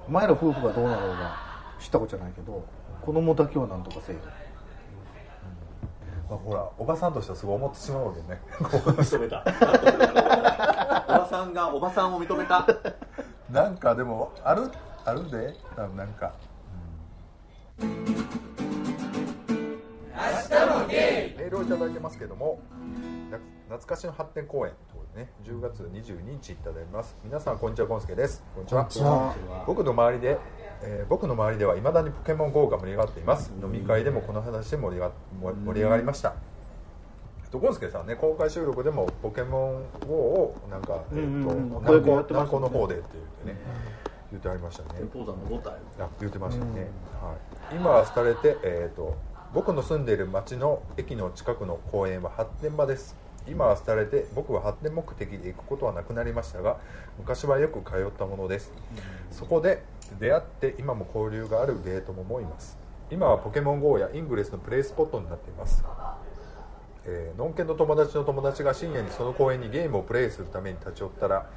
[0.07, 1.37] お前ら夫婦がどうなろうが
[1.79, 2.65] 知ったことじゃないけど
[3.01, 4.21] 子供だけはなんとかせえよ。
[6.29, 8.41] まあ、ほらおばさんとしてはすごい思ってしまうわけね。
[8.59, 9.43] 認めた。
[11.07, 12.67] おばさんがおばさんを認めた。
[13.49, 14.69] なんかでもある
[15.05, 15.55] あるで。
[15.95, 16.33] なんか、
[21.61, 22.59] をいただいてますけども
[23.29, 23.37] な
[23.69, 27.15] 懐かしの発展公演ということでね10月22日いただいてます。
[27.23, 28.43] 皆さんこんにちはゴンスケです。
[28.53, 29.63] こんにちは。
[29.65, 30.37] 僕の周りで、
[30.83, 33.53] えー僕の周りではいまだにポケモン GO が盛り上がっています。
[33.61, 36.33] 飲み会でもこの話で盛り上が盛り上がりました。
[37.51, 44.01] とゴンスケさんね公開収録でもポケモン GO をなんか、えーと南高南高の方でって言ってね。
[44.31, 44.99] 言ってありましたね。
[44.99, 46.89] 天保山の5体あ言ってましたね、
[47.21, 47.35] は
[47.73, 49.17] い、今は廃れて、えー、と
[49.53, 53.17] 僕の住んでいる町の駅の近くの公園は発展場です。
[53.49, 56.77] 今は廃れて僕は発展目的で行くことはなくなりましたが
[57.17, 58.71] 昔はよく通ったものです、
[59.29, 59.83] そこで
[60.21, 62.77] 出会って今も交流があるゲートももいます。
[63.09, 65.83] 今はポケモン GO やイングレスのプレイスポットになっています。
[67.03, 71.49] えー、ノンケの友達の友達が深夜にその公園にゲームをプレイするために立ち寄ったら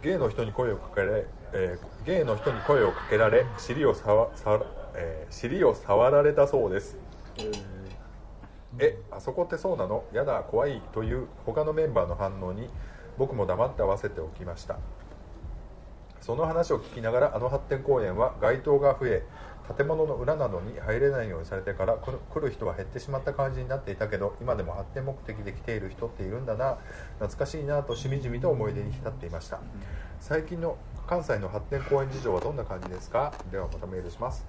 [0.00, 6.98] ゲイの人に声をかけられ、えーゲイの人に声をかけられ尻を触触ら、えー尻を触られたそうです
[8.78, 10.04] えあそこってそうなの？
[10.12, 12.68] やだ怖いという他のメンバーの反応に
[13.18, 14.78] 僕も黙って合わせておきました。
[16.20, 19.24] その話を聞きながらあの発展公園は街灯が増え
[19.76, 26.78] 建物の裏などに入れないようにされてから来る人は減ってしまった感じになっていたけど今でも発展目的で来ている人っているんだな。
[27.18, 29.60] 懐かしいなとしみじみと思い出に浸っていました。
[30.20, 30.76] 最近の
[31.08, 33.34] 関西の発展公園事情はどんな感じですか？
[33.50, 34.46] ではまたメールします、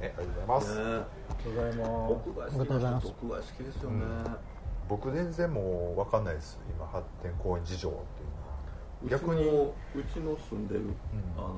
[0.00, 0.82] ね、ありがとうございます、ね。
[0.82, 1.04] ありが
[1.44, 1.86] とうございます。
[2.26, 4.04] 僕が好きな人僕が好きですよね、
[4.88, 6.58] 僕全然もう分かんないです。
[6.68, 9.20] 今発展公園事情っていうのは。
[9.22, 9.42] 逆に。
[10.00, 10.82] うちの住んでる、
[11.36, 11.48] あの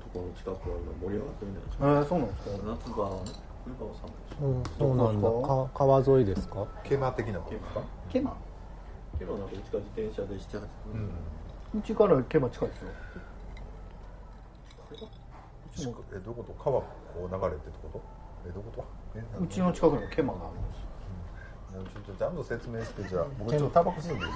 [0.00, 1.86] ところの近くは盛り上がってるんじゃないですか。
[1.86, 2.50] えー、そうなんですか。
[2.66, 3.32] 夏場はね
[3.64, 5.28] 冬場は寒いですうんそうなんだ。
[5.48, 5.70] か？
[5.74, 6.66] 川沿いですか？
[6.84, 7.56] ケマ的なこと？
[7.56, 8.36] ですかケマ。
[9.18, 10.68] けどなんかうちから自転車で7、8分、
[11.74, 11.80] うん。
[11.80, 12.88] うちからケマ近いですよ
[15.78, 16.52] えどういうこと？
[16.62, 16.82] 川を
[17.14, 18.00] 流れてってこと？
[18.46, 18.84] えどこと？
[19.16, 20.80] えうちの近くにもケマがあるんです
[21.76, 24.32] もうちょっとちゃんと説明してじゃあ僕ちょっとタバコ吸うんでいい？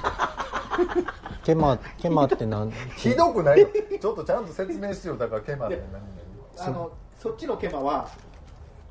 [1.45, 2.71] ケマケマってなん？
[2.97, 3.69] ひどくないよ。
[4.01, 8.09] ちょっとちゃんと説明してよだからケマって何あのそっちのケマは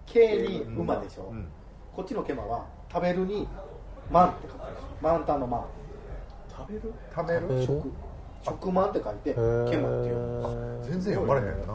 [0.05, 1.47] K に馬でしょ、うん。
[1.95, 3.47] こっちのケマは食べるに
[4.11, 4.87] マンって書くんですよ。
[5.01, 5.65] マウンターのマン。
[6.49, 6.93] 食べる？
[7.15, 7.83] 食べる？
[8.43, 11.73] 食マンって書いてケマっていうんです全然読まれへんよな、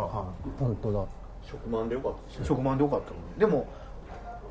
[0.58, 1.04] 本当だ。
[1.42, 3.66] 食満でよかった食マンでよかったでも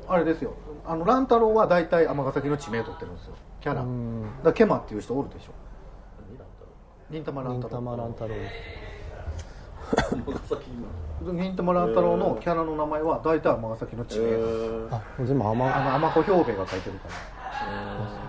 [0.08, 0.54] あれですよ。
[0.86, 3.34] あの乱太郎は大体尼崎の地名取ってるんですよ。
[3.60, 3.84] キャラ。
[4.42, 5.52] だケマっていう人おるでしょ。
[7.10, 7.76] 忍たま乱忍太郎。
[7.76, 8.34] たま乱太郎。
[11.32, 17.37] 忍たま乱太郎のキャラの名前は大体尼崎の地名、ーあ全部天あの尼子兵兵が書いてるから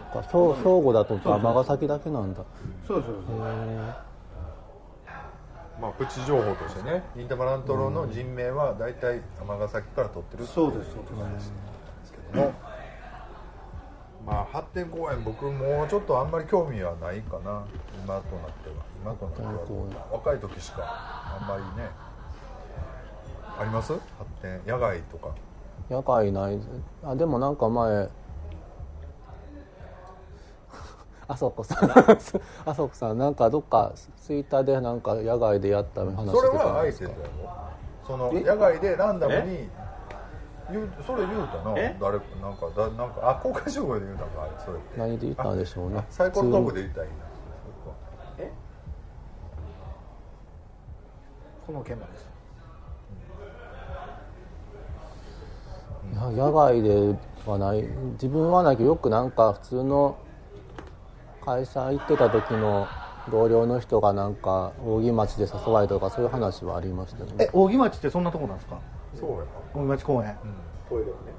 [0.10, 2.44] か兵兵庫だと尼崎だけなんだ。
[2.88, 3.48] そうそうそう。
[3.48, 4.10] へ
[5.82, 11.54] まあプチ情報としてね忍たま乱太郎の人名は大体尼崎から取ってるそうですそう話なんです。
[12.12, 12.54] けども
[14.26, 17.66] まあ発展公園僕もうちょっとあんまり興味はないかな。
[18.04, 18.76] 今となっては。
[19.02, 21.90] 今となっては若い時しかあんまりね
[23.58, 23.94] あります？
[23.94, 24.02] 発
[24.42, 24.62] 展。
[24.68, 25.30] 野外とか。
[25.90, 26.60] ー野外ない。
[27.04, 28.10] あでもなんか前
[31.30, 31.90] あそこさん。
[32.66, 36.70] あそこさんなんかどっかツイッターでなんか野外でやった話してそれたんですか？
[36.74, 37.24] はアイセルやろ
[38.04, 39.70] その野外でランダムに
[40.72, 41.96] 言うそれ言うたなえ？
[42.02, 45.00] 誰かなんかだなんかあ公開収録で言うたんかあれそれって。
[45.00, 46.00] 何で言ったんでしょうね。
[46.00, 47.18] あサイコロトークで言ったらいいな
[48.40, 48.52] え？
[51.68, 52.30] このケマです。
[56.36, 57.16] 野外で
[57.46, 57.84] はない。
[58.14, 60.18] 自分はないけどよくなんか普通の
[61.44, 62.88] 会社行ってた時の
[63.32, 68.80] 同僚の人がなんか扇町で誘われたとかそういう話はありましたよえね扇町ってそんなとこなんですか？
[69.20, 69.46] そうや。
[69.74, 70.36] 扇町公園、
[70.88, 71.34] トイレはね。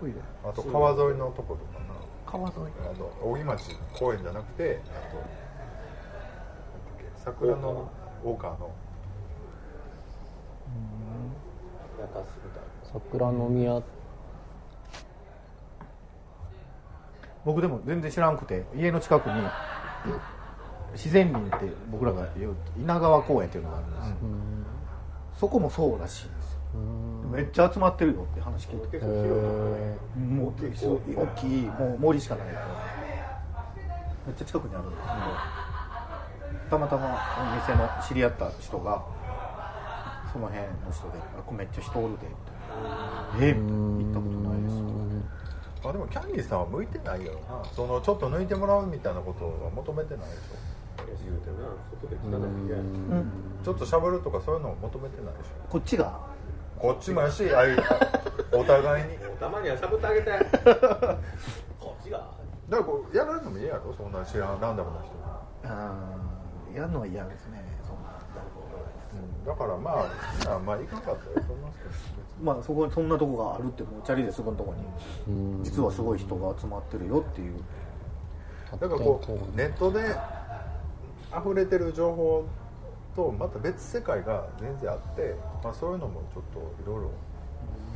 [0.00, 0.16] トイレ。
[0.16, 1.94] なあと川沿いのとことかな。
[2.26, 2.74] 川沿い。
[2.90, 7.90] あと扇町公園じゃなくてあとなんだっけ桜の
[8.24, 8.70] 大川の。
[12.00, 13.80] 中洲みたい桜の宮
[17.44, 19.32] 僕でも全然知らんくて家の近くに
[20.92, 24.14] 自然林って僕らが言う稲川公園っていうのがあるんですよ、
[25.40, 26.58] そこもそうらしいんですよ。
[27.30, 29.42] めっちゃ集まってるよって話聞いて結構広い。
[29.42, 32.66] なえもうすごい大きいもう森しかないから。
[34.26, 35.12] めっちゃ近くにあるんですけど
[36.70, 39.04] たまたまお店の知り合った人が
[40.32, 43.48] その辺の人で「あこれめっちゃ人おるで」みたいな「え？
[43.48, 44.31] えみたいな行ったことないです」ま
[45.84, 47.64] あでもキャンディーさんは向いてないよな。
[47.74, 50.42] そのちょっと抜いてもらうみたいなことは求めてないでしょ。
[51.24, 53.30] 言うてな外で汚い嫌やうん。
[53.64, 55.50] ちょっとしゃべるとかそういうのを求めてないでしょ。
[55.68, 56.20] こっちが？
[56.78, 57.78] こっちもやしああいう
[58.52, 59.18] お互いに。
[59.40, 60.30] たまにはしゃぶってあげて。
[61.80, 62.18] こっちが。
[62.18, 62.36] だか
[62.76, 63.92] らこうやられるのも嫌やろ？
[63.94, 65.20] そんな知らんランダムな人に
[65.64, 67.62] あーやるのは嫌ですね
[69.46, 70.06] だからま
[70.46, 71.90] あまあいかんかったらと思いますけど
[72.42, 74.74] まあそこにそんなとこがあるってもうチャリですぐのとこ
[75.28, 75.34] に。
[75.34, 75.64] うん。
[75.64, 77.54] 実はすごい人が集まってるよっていう。
[78.72, 79.20] だからこ
[79.54, 80.00] うネットで
[81.36, 82.46] 溢れてる情報
[83.14, 87.10] とまた別世界が全然あって、まあ、そういうのもちょっといろいろ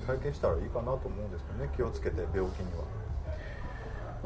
[0.06, 1.70] 体験したらいいかなと思うんですけどね。
[1.74, 2.84] 気をつけて病気には。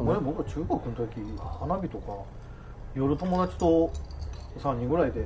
[0.04, 1.20] 前僕中学の時
[1.60, 2.12] 花火とか
[2.94, 3.92] 夜友達と
[4.58, 5.24] 3人ぐらいで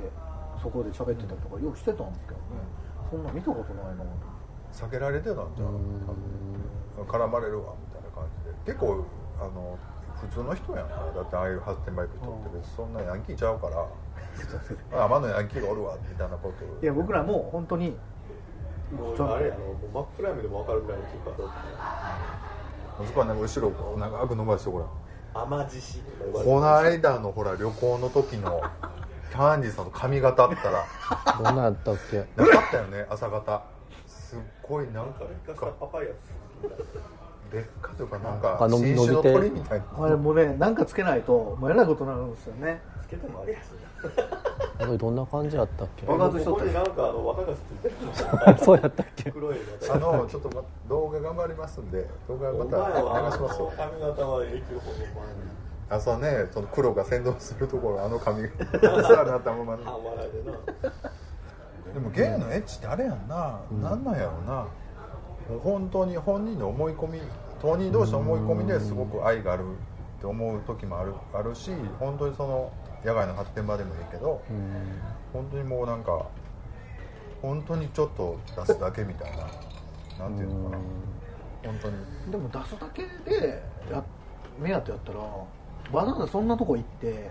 [0.65, 2.65] そこで喋ってたりとかよくしてたんですけどね。
[3.11, 4.09] そんな見たことないなと
[4.73, 8.73] 避けられてたんじゃう絡まれるわみたいな感じで。
[8.73, 9.05] 結構
[9.39, 9.77] あの
[10.19, 10.95] 普通の人やんか。
[11.13, 13.85] だってああいう発展バイク人って別にそんなヤンキーちゃうから
[14.97, 16.65] あ天のヤンキーがおるわみたいなこと。
[16.81, 17.95] いや僕らも本当に
[18.89, 24.85] もうあれやろもう真っ暗闇でも分かるぐらいのキーパーだそこはなんか後ろを長く伸ばしてほら
[25.41, 28.61] 甘獅子とか言われてこの間のほら旅行の時の
[29.35, 30.85] キャンディーさんの髪型あったら。
[31.43, 32.17] どんなやったっけ？
[32.37, 33.61] なかったよね朝方
[34.07, 35.53] すっごいなんか劣
[37.81, 39.33] 化というかなんかか伸び新種の伸びて。
[39.33, 39.85] 鳥みたいな。
[40.05, 42.81] あれもうねなんかつけないともうえらいことになるんですよね。
[43.03, 43.65] つけてもあれやし
[44.79, 46.05] これどんな感じやったっけ？
[46.05, 48.57] 爆発しとったここになんかあの若がついてる。
[48.63, 49.31] そうやったっけ？
[49.31, 49.61] 黒いの
[49.93, 52.77] あのちょっとま動画頑張りますんで動画また
[53.29, 53.73] 流しますよ。
[53.77, 54.95] 髪型は永久保護
[55.89, 58.49] 朝ねその黒が先導するところあの髪が。
[59.03, 59.91] さなったままでな。
[61.93, 64.53] でもゲイのエッチってあれやんな、なんなんやろうな。
[65.49, 67.21] もう本当に本人の思い込み
[67.61, 69.63] 当人同士の思い込みですごく愛がある
[70.17, 72.71] って思う時もあるあるし本当にその
[73.03, 74.41] 野外の発展場でもいいけど、
[75.31, 76.25] 本当にもうなんか
[77.41, 80.83] 本当にちょっと出すだけみたいななんていうのかな。
[81.63, 82.31] 本当に。
[82.31, 84.03] でも出すだけでや
[84.59, 85.19] 目当てやったら
[85.91, 87.29] わざわざそんなとこ行って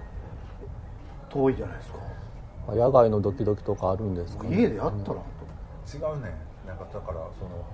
[1.30, 1.98] 遠いじゃないですか。
[2.74, 6.34] 野外のドキドキとかあるんですか、家でやったら、違うね。
[6.66, 7.64] なんかだからその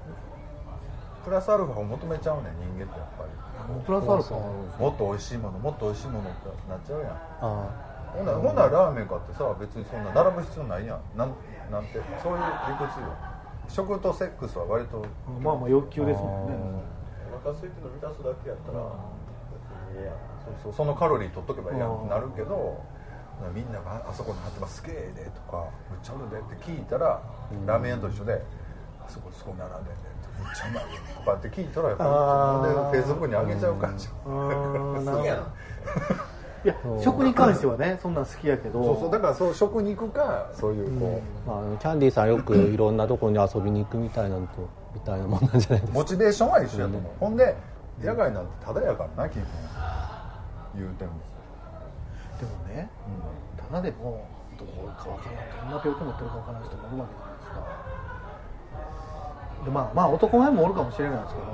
[1.24, 3.30] プラスアルファを求めちゃうね人間ってやっぱり。
[3.86, 4.80] プラスアルファ？
[4.80, 7.10] もっと美味しいものもっと美味しいものってなっちゃうやん。
[7.12, 11.00] あほんならほんならラーメン買ってさ別にそんな並ぶ必要ないやん。
[11.16, 11.34] なん
[11.70, 13.06] なんてそういう理屈よ。
[13.68, 15.04] 食とセックスは割と。
[15.40, 16.58] まあまあ欲求ですもんね。
[17.30, 18.82] お腹空いてるの満たすだけやったら
[20.62, 22.82] そうそのカロリー取っとけばいいやんってなるけど
[23.54, 27.22] みんながあそこに貼ってますすげえでとかむっちゃあるでって聞いたら、
[27.66, 28.42] ラーメン屋と一緒で
[29.00, 34.08] あそこそこ並んでんでってめっちゃうまいよとかって聞いたらやっぱりフェイスブックに上げちゃう感じ。
[34.26, 35.04] うーん。
[35.04, 35.24] なるほど。
[36.62, 38.84] いやんや食に関してはねそんなん好きやけど。
[38.84, 39.10] そうそう。
[39.10, 45.90] だからそう食に行くかそういうこまあ、あのキャンディーさんよく いろんなところに遊びに行くみたいなのとみたいなもんなんじゃないでうすか。
[45.92, 47.56] モチベーションは一緒やと思う、ほんで
[48.02, 49.44] 野外なんてただやからな基本
[50.74, 51.12] 言うても、
[52.38, 52.90] でもね
[53.56, 54.26] ただでも
[54.58, 57.60] どうかわからないどんな病気持ってるかわからない人もおるわけじゃないですか。
[59.64, 61.50] でまあまあ男前もおるかもしれないですけど。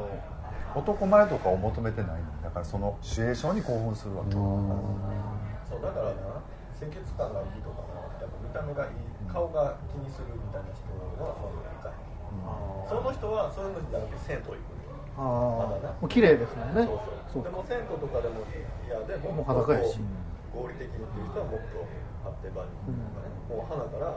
[0.76, 6.36] 男前とかを求めてないんだからそのシチュエーションに興奮するわけ、そうだからな
[6.76, 10.84] 清潔感がいいとかなやっぱ見た目がいい顔が気にするみたいな人
[11.16, 12.04] はそういうのいかへん。
[12.84, 14.75] その人はそういうのじゃなくて銭湯行く
[15.16, 16.84] あもう綺麗ですもんね。
[16.84, 17.00] そう
[17.32, 17.42] そう。
[17.44, 18.44] でも銭湯とかでも
[18.86, 19.98] 嫌でももう裸やし。
[20.54, 21.84] 合理的にっていう人はもっと
[22.24, 24.16] 発展場に行くとかね、もう花から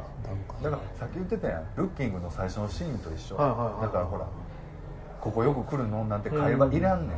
[0.63, 1.67] だからさっき言ってたやん。
[1.75, 3.81] ルッキングの最初のシーンと一緒、はいはいはい。
[3.83, 4.25] だからほら
[5.19, 7.17] ここよく来るのなんて会話いらんねん、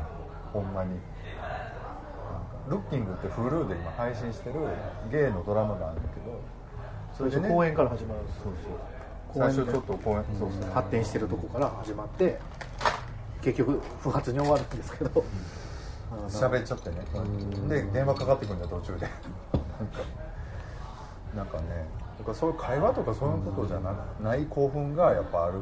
[0.51, 0.97] ほんまに。
[2.69, 4.55] ルッキングって Hulu で今配信してる
[5.11, 6.41] ゲイのドラマがあるんだけど
[7.17, 9.51] そ最初公園から始まるそうそう。
[9.53, 10.71] 最初ちょっと公園そうそう。
[10.71, 12.39] 発展してるとこから始まって
[13.41, 15.23] 結局不発に終わるんですけど。
[16.27, 16.97] 喋っちゃってね。
[17.69, 19.07] で電話かかってくるんだよ途中で。
[19.79, 19.99] なんか
[21.35, 21.87] なんかね
[22.19, 25.59] だからそういう会話とかそういうことじゃなない興奮がやっぱあるよ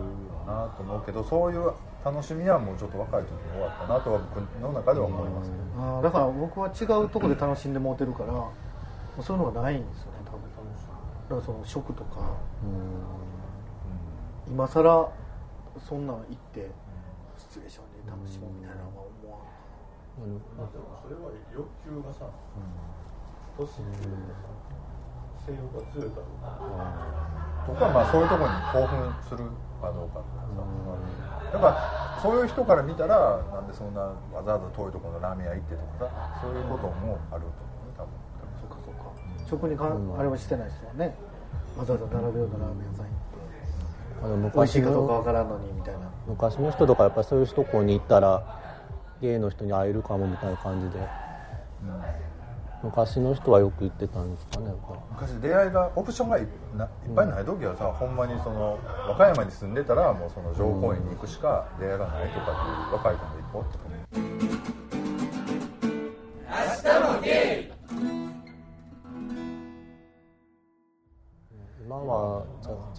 [0.47, 1.71] なと思うけどそういう
[2.03, 8.33] 楽しみはもうちょっと若い時に終わったなとは僕の中では思いますけどだから僕は違うとこで楽しんでもうてるから
[9.23, 10.41] そういうのがないんですよね多分。
[11.29, 12.21] だからその食とか。
[14.47, 15.07] 今さら
[15.87, 16.71] そんなん行って
[17.49, 19.49] シチュエーションで楽しもうみたいなのは思わん
[20.53, 22.29] まあでもそれは欲求がさ、
[23.57, 24.53] 都市っていうかさ
[25.49, 26.53] 性欲が強いかどうか。
[27.65, 29.49] とかまあそういうところに興奮する
[29.81, 30.61] かどうかとかさ。
[31.49, 38.13] だからそういう人から見たらなんでそんなわざわざ遠いところのラーメン屋行ってとかさそういうこともあると思うね多分。
[38.61, 39.09] そうかそうか
[39.49, 39.97] 食にかん。
[40.19, 41.17] あれはしてない人はね
[41.73, 43.28] わざわざ並ぶようなラーメン屋さん行って
[44.21, 46.09] あのかどうかわのからんのにみたいな。
[46.27, 48.59] 昔の人とかやっぱりそういうとこに行ったら
[49.21, 50.99] ゲイの人に会えるかもみたいな感じで、
[52.83, 54.71] 昔の人はよく言ってたんですかね
[55.11, 56.45] 昔出会いがオプションがいっ
[57.15, 63.88] ぱいない時はさ、ほんまにその和歌山に住んでたらもうその城公園に行くしか出会いがないとかっていう若い子もいっぱいおった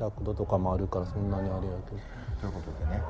[0.00, 2.00] ジャ弱度とかもあるからそんなにあれやけど。
[2.40, 3.02] ということでね、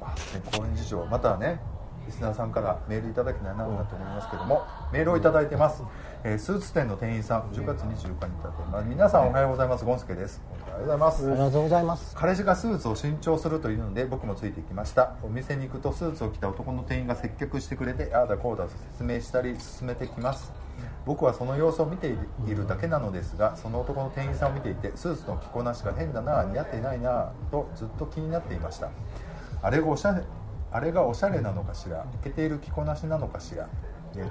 [0.00, 1.60] まあ、公演事情またね
[2.06, 5.84] リスナーさんからメールいただきたいなと思いますけども、メールをいただいてます、
[6.24, 8.88] えースーツ店の店員さん10月24日にいただいてます。
[8.88, 9.84] 皆さんおはようございます。
[9.84, 10.40] ゴンスケです。
[10.66, 11.30] がとうございます。
[11.30, 12.16] ありがとうございます。
[12.16, 15.14] 彼氏がスーツを新調するというので僕もついていきました。
[15.22, 20.52] お店に行くとスーツを着た男の店員が接客してくれてああだこうだと説明したり進めてきます
[21.04, 22.08] 僕はその様子を見て
[22.46, 28.90] いるだけなのですがその男の店員さんを見ていてスーツの着こなしが変だな似合っていないなとずっと気になっていました。
[29.62, 30.22] あれがおしゃれ
[30.70, 33.68] あれがおしゃれなのかしらイケている着こなしなのかしら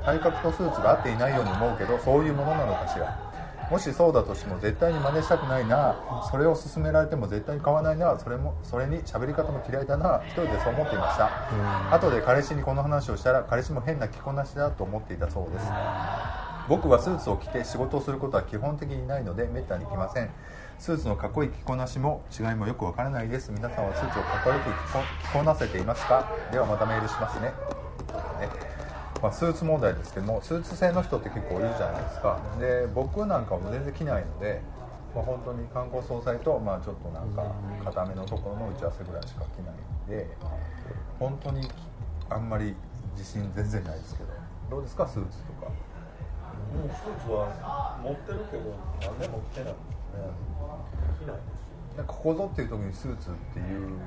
[0.05, 3.30] 体格とスーツが合っていないように思うけどそういうものなのかしら。
[3.71, 6.27] もしそうだとしても絶対に真似したくないな。
[6.29, 8.19] それを勧められても絶対に買わないな。
[8.19, 10.21] それもそれに喋り方も嫌いだな。
[10.27, 11.95] 一人でそう思っていました。
[11.95, 15.65] 後で彼氏にこの話をしたら彼氏も変な着こなしだと思っていたそうです。
[16.67, 20.29] 僕はスーツを着て仕事をすることは基本的にないのでめったに着ません。
[20.77, 23.53] スーツのかっこいい着こなしも違いもよくわからないです。
[23.53, 24.69] 皆さんはスーツをかっこよく
[25.29, 26.29] 着こなせていますか？
[26.51, 27.80] ではまたメールしますねね
[29.21, 32.39] まあ、スーツ問題ですけどもスーツ製の人って結構いるじゃないですか。
[32.59, 34.61] で僕なんかも全然着ないので、
[35.13, 37.53] まあ、本当に観光総裁と、まあ、ちょっとなんか
[37.85, 40.27] 固めのところの打ち合わせぐらいしか着ないんで
[41.19, 41.69] 本当に
[42.29, 42.75] あんまり
[43.15, 44.29] 自信全然ないですけど。
[44.71, 45.05] どうですか？
[45.05, 45.67] スーツとか。
[45.67, 49.83] もうスーツは持ってるけど何年も着てないです
[50.15, 50.23] ね。
[51.19, 51.97] 着ないです。
[51.97, 53.99] なんかここぞっていう時にスーツっていうのっ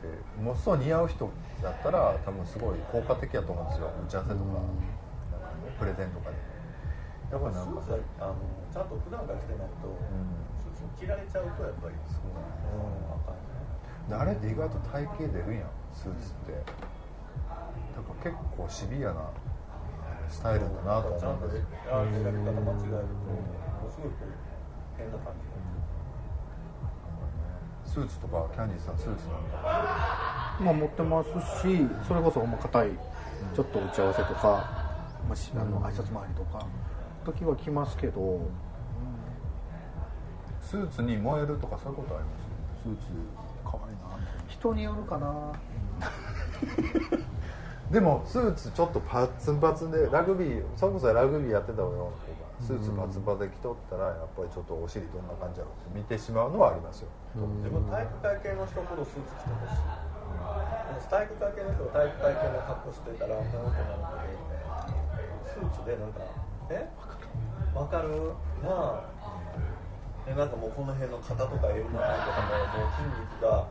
[0.00, 0.08] て
[0.40, 1.30] ものすごい似合う人
[1.62, 3.90] だったら多分すごい効果的やと思うんですよ。
[4.06, 6.36] 打ち合わせとかなんかねプレゼンとかで。
[7.30, 8.42] やっぱりなんかスーツはあの
[8.72, 9.86] ちゃんと普段から着てないと、
[10.58, 12.58] スーツ着られちゃうとやっぱりそうなん。
[12.74, 13.06] うん。
[13.06, 13.54] あかんね。
[14.10, 16.58] であれって意外と体型出るやんスーツって。
[16.58, 19.30] だから結構シビアな
[20.26, 21.78] スタイルだなとちゃんと思うんですよ。
[21.86, 24.34] あ選び方間違えるとものすごいこう
[24.98, 25.69] 変な感じになっ
[27.92, 31.28] スーツとかキャンディーさんスーツなんかまあ持ってます
[31.62, 32.90] しそれこそほんま硬い
[33.54, 34.40] ちょっと打ち合わせとか、
[35.28, 36.64] まあ、しあの挨拶回りとか
[37.24, 38.48] 時は来ますけど。
[40.62, 42.40] スーツに燃えるとかそういうことあります？
[42.84, 43.10] スーツ
[43.64, 44.02] 可愛いいな。
[44.46, 45.52] 人によるかな
[47.90, 52.14] でもスーツちょっとパツンパツンでラグビーそれこそラグビーやってたような子が
[52.62, 61.10] スーツパツンパツンで着とったらやっぱりちょっとお尻どんな感じやろうって見てしまうのはありますよ、自分体育会系の人ほどスーツ着てほしい。
[61.10, 64.38] 体育会系の人が体育会系の格好してたら女の子なので
[65.50, 66.22] スーツでなんか
[66.70, 66.86] え？
[67.74, 68.30] わかる？
[68.62, 69.10] なあ。
[70.26, 73.66] でなんかもうこの辺の肩とか襟の辺とかももう筋肉が、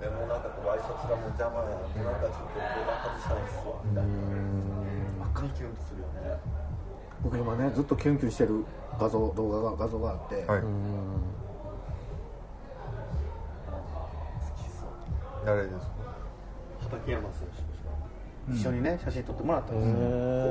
[0.00, 6.40] でもうなんかこう挨拶がもう邪魔やもうなんかちょっとボタン外したいっすわみたいな真っ赤にキュンとするよね。
[7.22, 8.64] 僕今ねずっとキュンキュンしてる
[8.98, 10.62] 画像動画が画像があって、はい。
[15.44, 15.92] 誰ですか
[16.80, 17.90] 畠山選手ですか？
[18.52, 20.00] 一緒にね写真撮ってもらったんですよ、小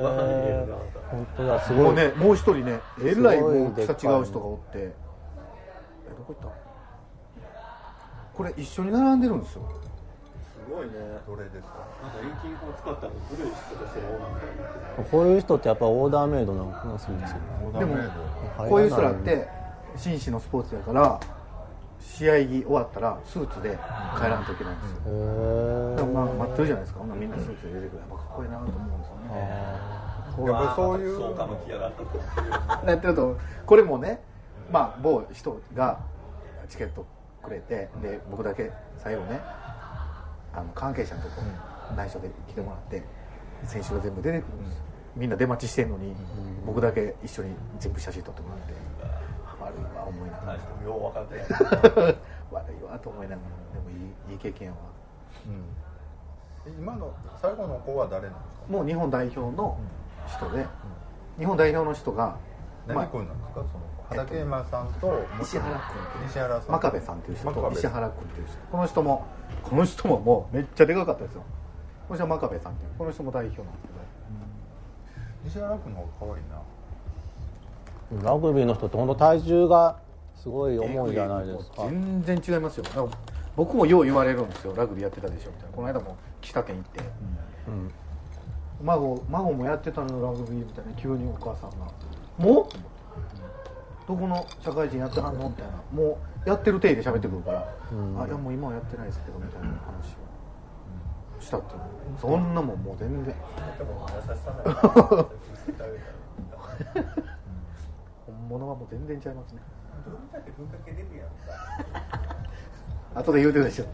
[0.04, 0.76] 柄に見えるな
[1.10, 1.60] 本当だ。
[1.62, 1.84] すごい。
[1.86, 4.78] もうねもう一人ねえらいもう違う人がおって。
[4.78, 4.94] え
[6.16, 6.69] どこ行った
[8.40, 9.64] これ一緒に並んでるんですよ。
[9.68, 10.94] すごいね。
[11.28, 11.84] どれですか？
[12.02, 17.98] なんか遠近法を使ったの古い人ですよなんかこういう人ってやっぱオーダーメイドなのかなスーツでもオーダーメイ
[18.64, 18.70] ド。
[18.70, 19.46] こういう人らって
[19.98, 21.20] 紳士のスポーツやから
[22.00, 23.78] 試合着終わったらスーツで
[24.16, 27.00] 帰らんといけないんですよ、へでもまあ待ってるじゃないですか。
[27.02, 29.36] ほんならみんなスーツで出てくるやっぱかっこいいなと思うんですよね。
[30.38, 31.92] こうやっぱりそういうそうか向きやがっ
[32.80, 34.22] たやってるとこれもね
[34.72, 36.00] まあ某人が
[36.70, 37.06] チケット
[37.44, 39.40] くれてで僕だけ最後ね
[40.54, 41.36] あの関係者のとこ
[41.96, 43.04] 内緒で来てもらって
[43.66, 44.82] 選手が全部出てくるんです。
[45.16, 46.16] みんな出待ちしてんのに
[46.66, 48.74] 僕だけ一緒に全部写真撮ってもらって
[49.60, 50.60] 悪いわ思いながら。
[50.86, 52.16] よう分かって。
[52.52, 54.76] 悪いわと思いながらでもいいいい経験は。
[56.68, 56.74] うん。
[56.80, 57.12] 今の
[57.42, 58.66] 最後の子は誰なんですか？
[58.70, 59.78] もう日本代表の
[60.28, 60.66] 人で
[61.38, 62.38] 日本代表の人が
[62.88, 63.56] まあ何君なんですか？
[63.56, 63.68] その
[64.10, 66.72] 畠山さんと石原君っていう西原さん。
[66.72, 68.58] 真壁さんっていう人と石原君っていう人。
[68.72, 69.26] この人も
[69.64, 71.44] この人ももうめっちゃでかかったですよ。
[72.08, 72.92] この人は真壁さんっていう。
[72.98, 74.00] この人も代表なんですけど。
[75.46, 78.32] 西原君の方が可愛いな。
[78.32, 80.00] ラグビーの人って本当体重が
[80.36, 81.84] すごい重いじゃないですか。
[81.84, 82.84] 全然違いますよ。
[82.84, 83.08] だから
[83.56, 84.74] 僕もよう言われるんですよ。
[84.76, 85.52] ラグビーやってたでしょ。
[85.52, 85.76] みたいな。
[85.76, 87.00] この間も喫茶店行って、
[87.68, 87.92] うん。
[88.84, 90.94] 孫孫もやってたのよラグビーみたいな。
[90.94, 91.86] 急にお母さんが
[92.40, 92.66] 「もう?」
[94.10, 98.20] どこの社会人やってはんのみたいなもうやってる体で喋ってくるから「うん。
[98.20, 100.18] あいやもう今はやってないですけど」みたいな話
[101.38, 101.82] をしたっていう。
[102.20, 103.26] そんなもんもう全然。
[103.26, 103.34] で
[103.84, 104.76] も優しさない
[108.26, 109.62] 本物はもう全然違いますね。
[113.14, 113.86] 後で言うてるでしょ。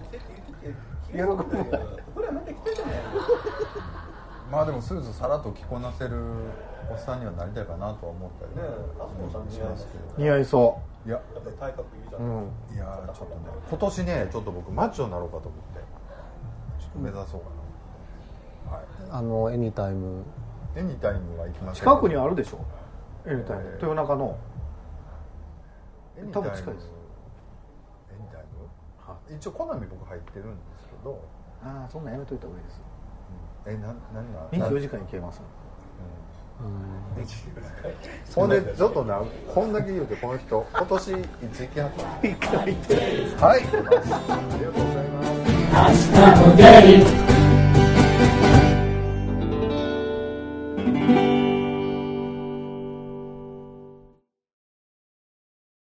[1.11, 1.25] 喜ぶ。
[1.25, 2.95] これはまた来たじゃない
[4.49, 6.15] まあでもスーツさらっと着こなせる
[6.89, 8.69] おっさんにはなりたいかなとは思ったりねえ
[8.99, 11.21] あそこさん似合いますけど似合いそいや。
[11.59, 12.25] 体格いいじゃうん。
[12.73, 15.79] いやーちょっとね今年ねちょっと僕マッチョになろうかと思って
[16.81, 17.47] ちょっと目指そうか
[18.71, 18.85] な、はい。
[19.11, 20.23] あのエニタイム
[20.75, 22.59] エニタイムは行きません近くにあるでしょ？
[23.25, 23.73] エニタイムえー。
[23.75, 24.37] 豊中の。
[26.17, 26.91] エニタイム多分近いです。
[28.11, 31.19] エニタイム一応コナミ僕入ってるんですけど。
[31.63, 32.81] ああそんなんやめといた方がいいです。
[33.67, 35.41] えな何が？24時間いけます
[38.33, 39.21] ほんでちょっとな
[39.53, 41.13] こんだけ言うてこの人今年い
[41.53, 45.45] つ行きはったはいありがとうございます
[45.75, 47.04] Hasta poder.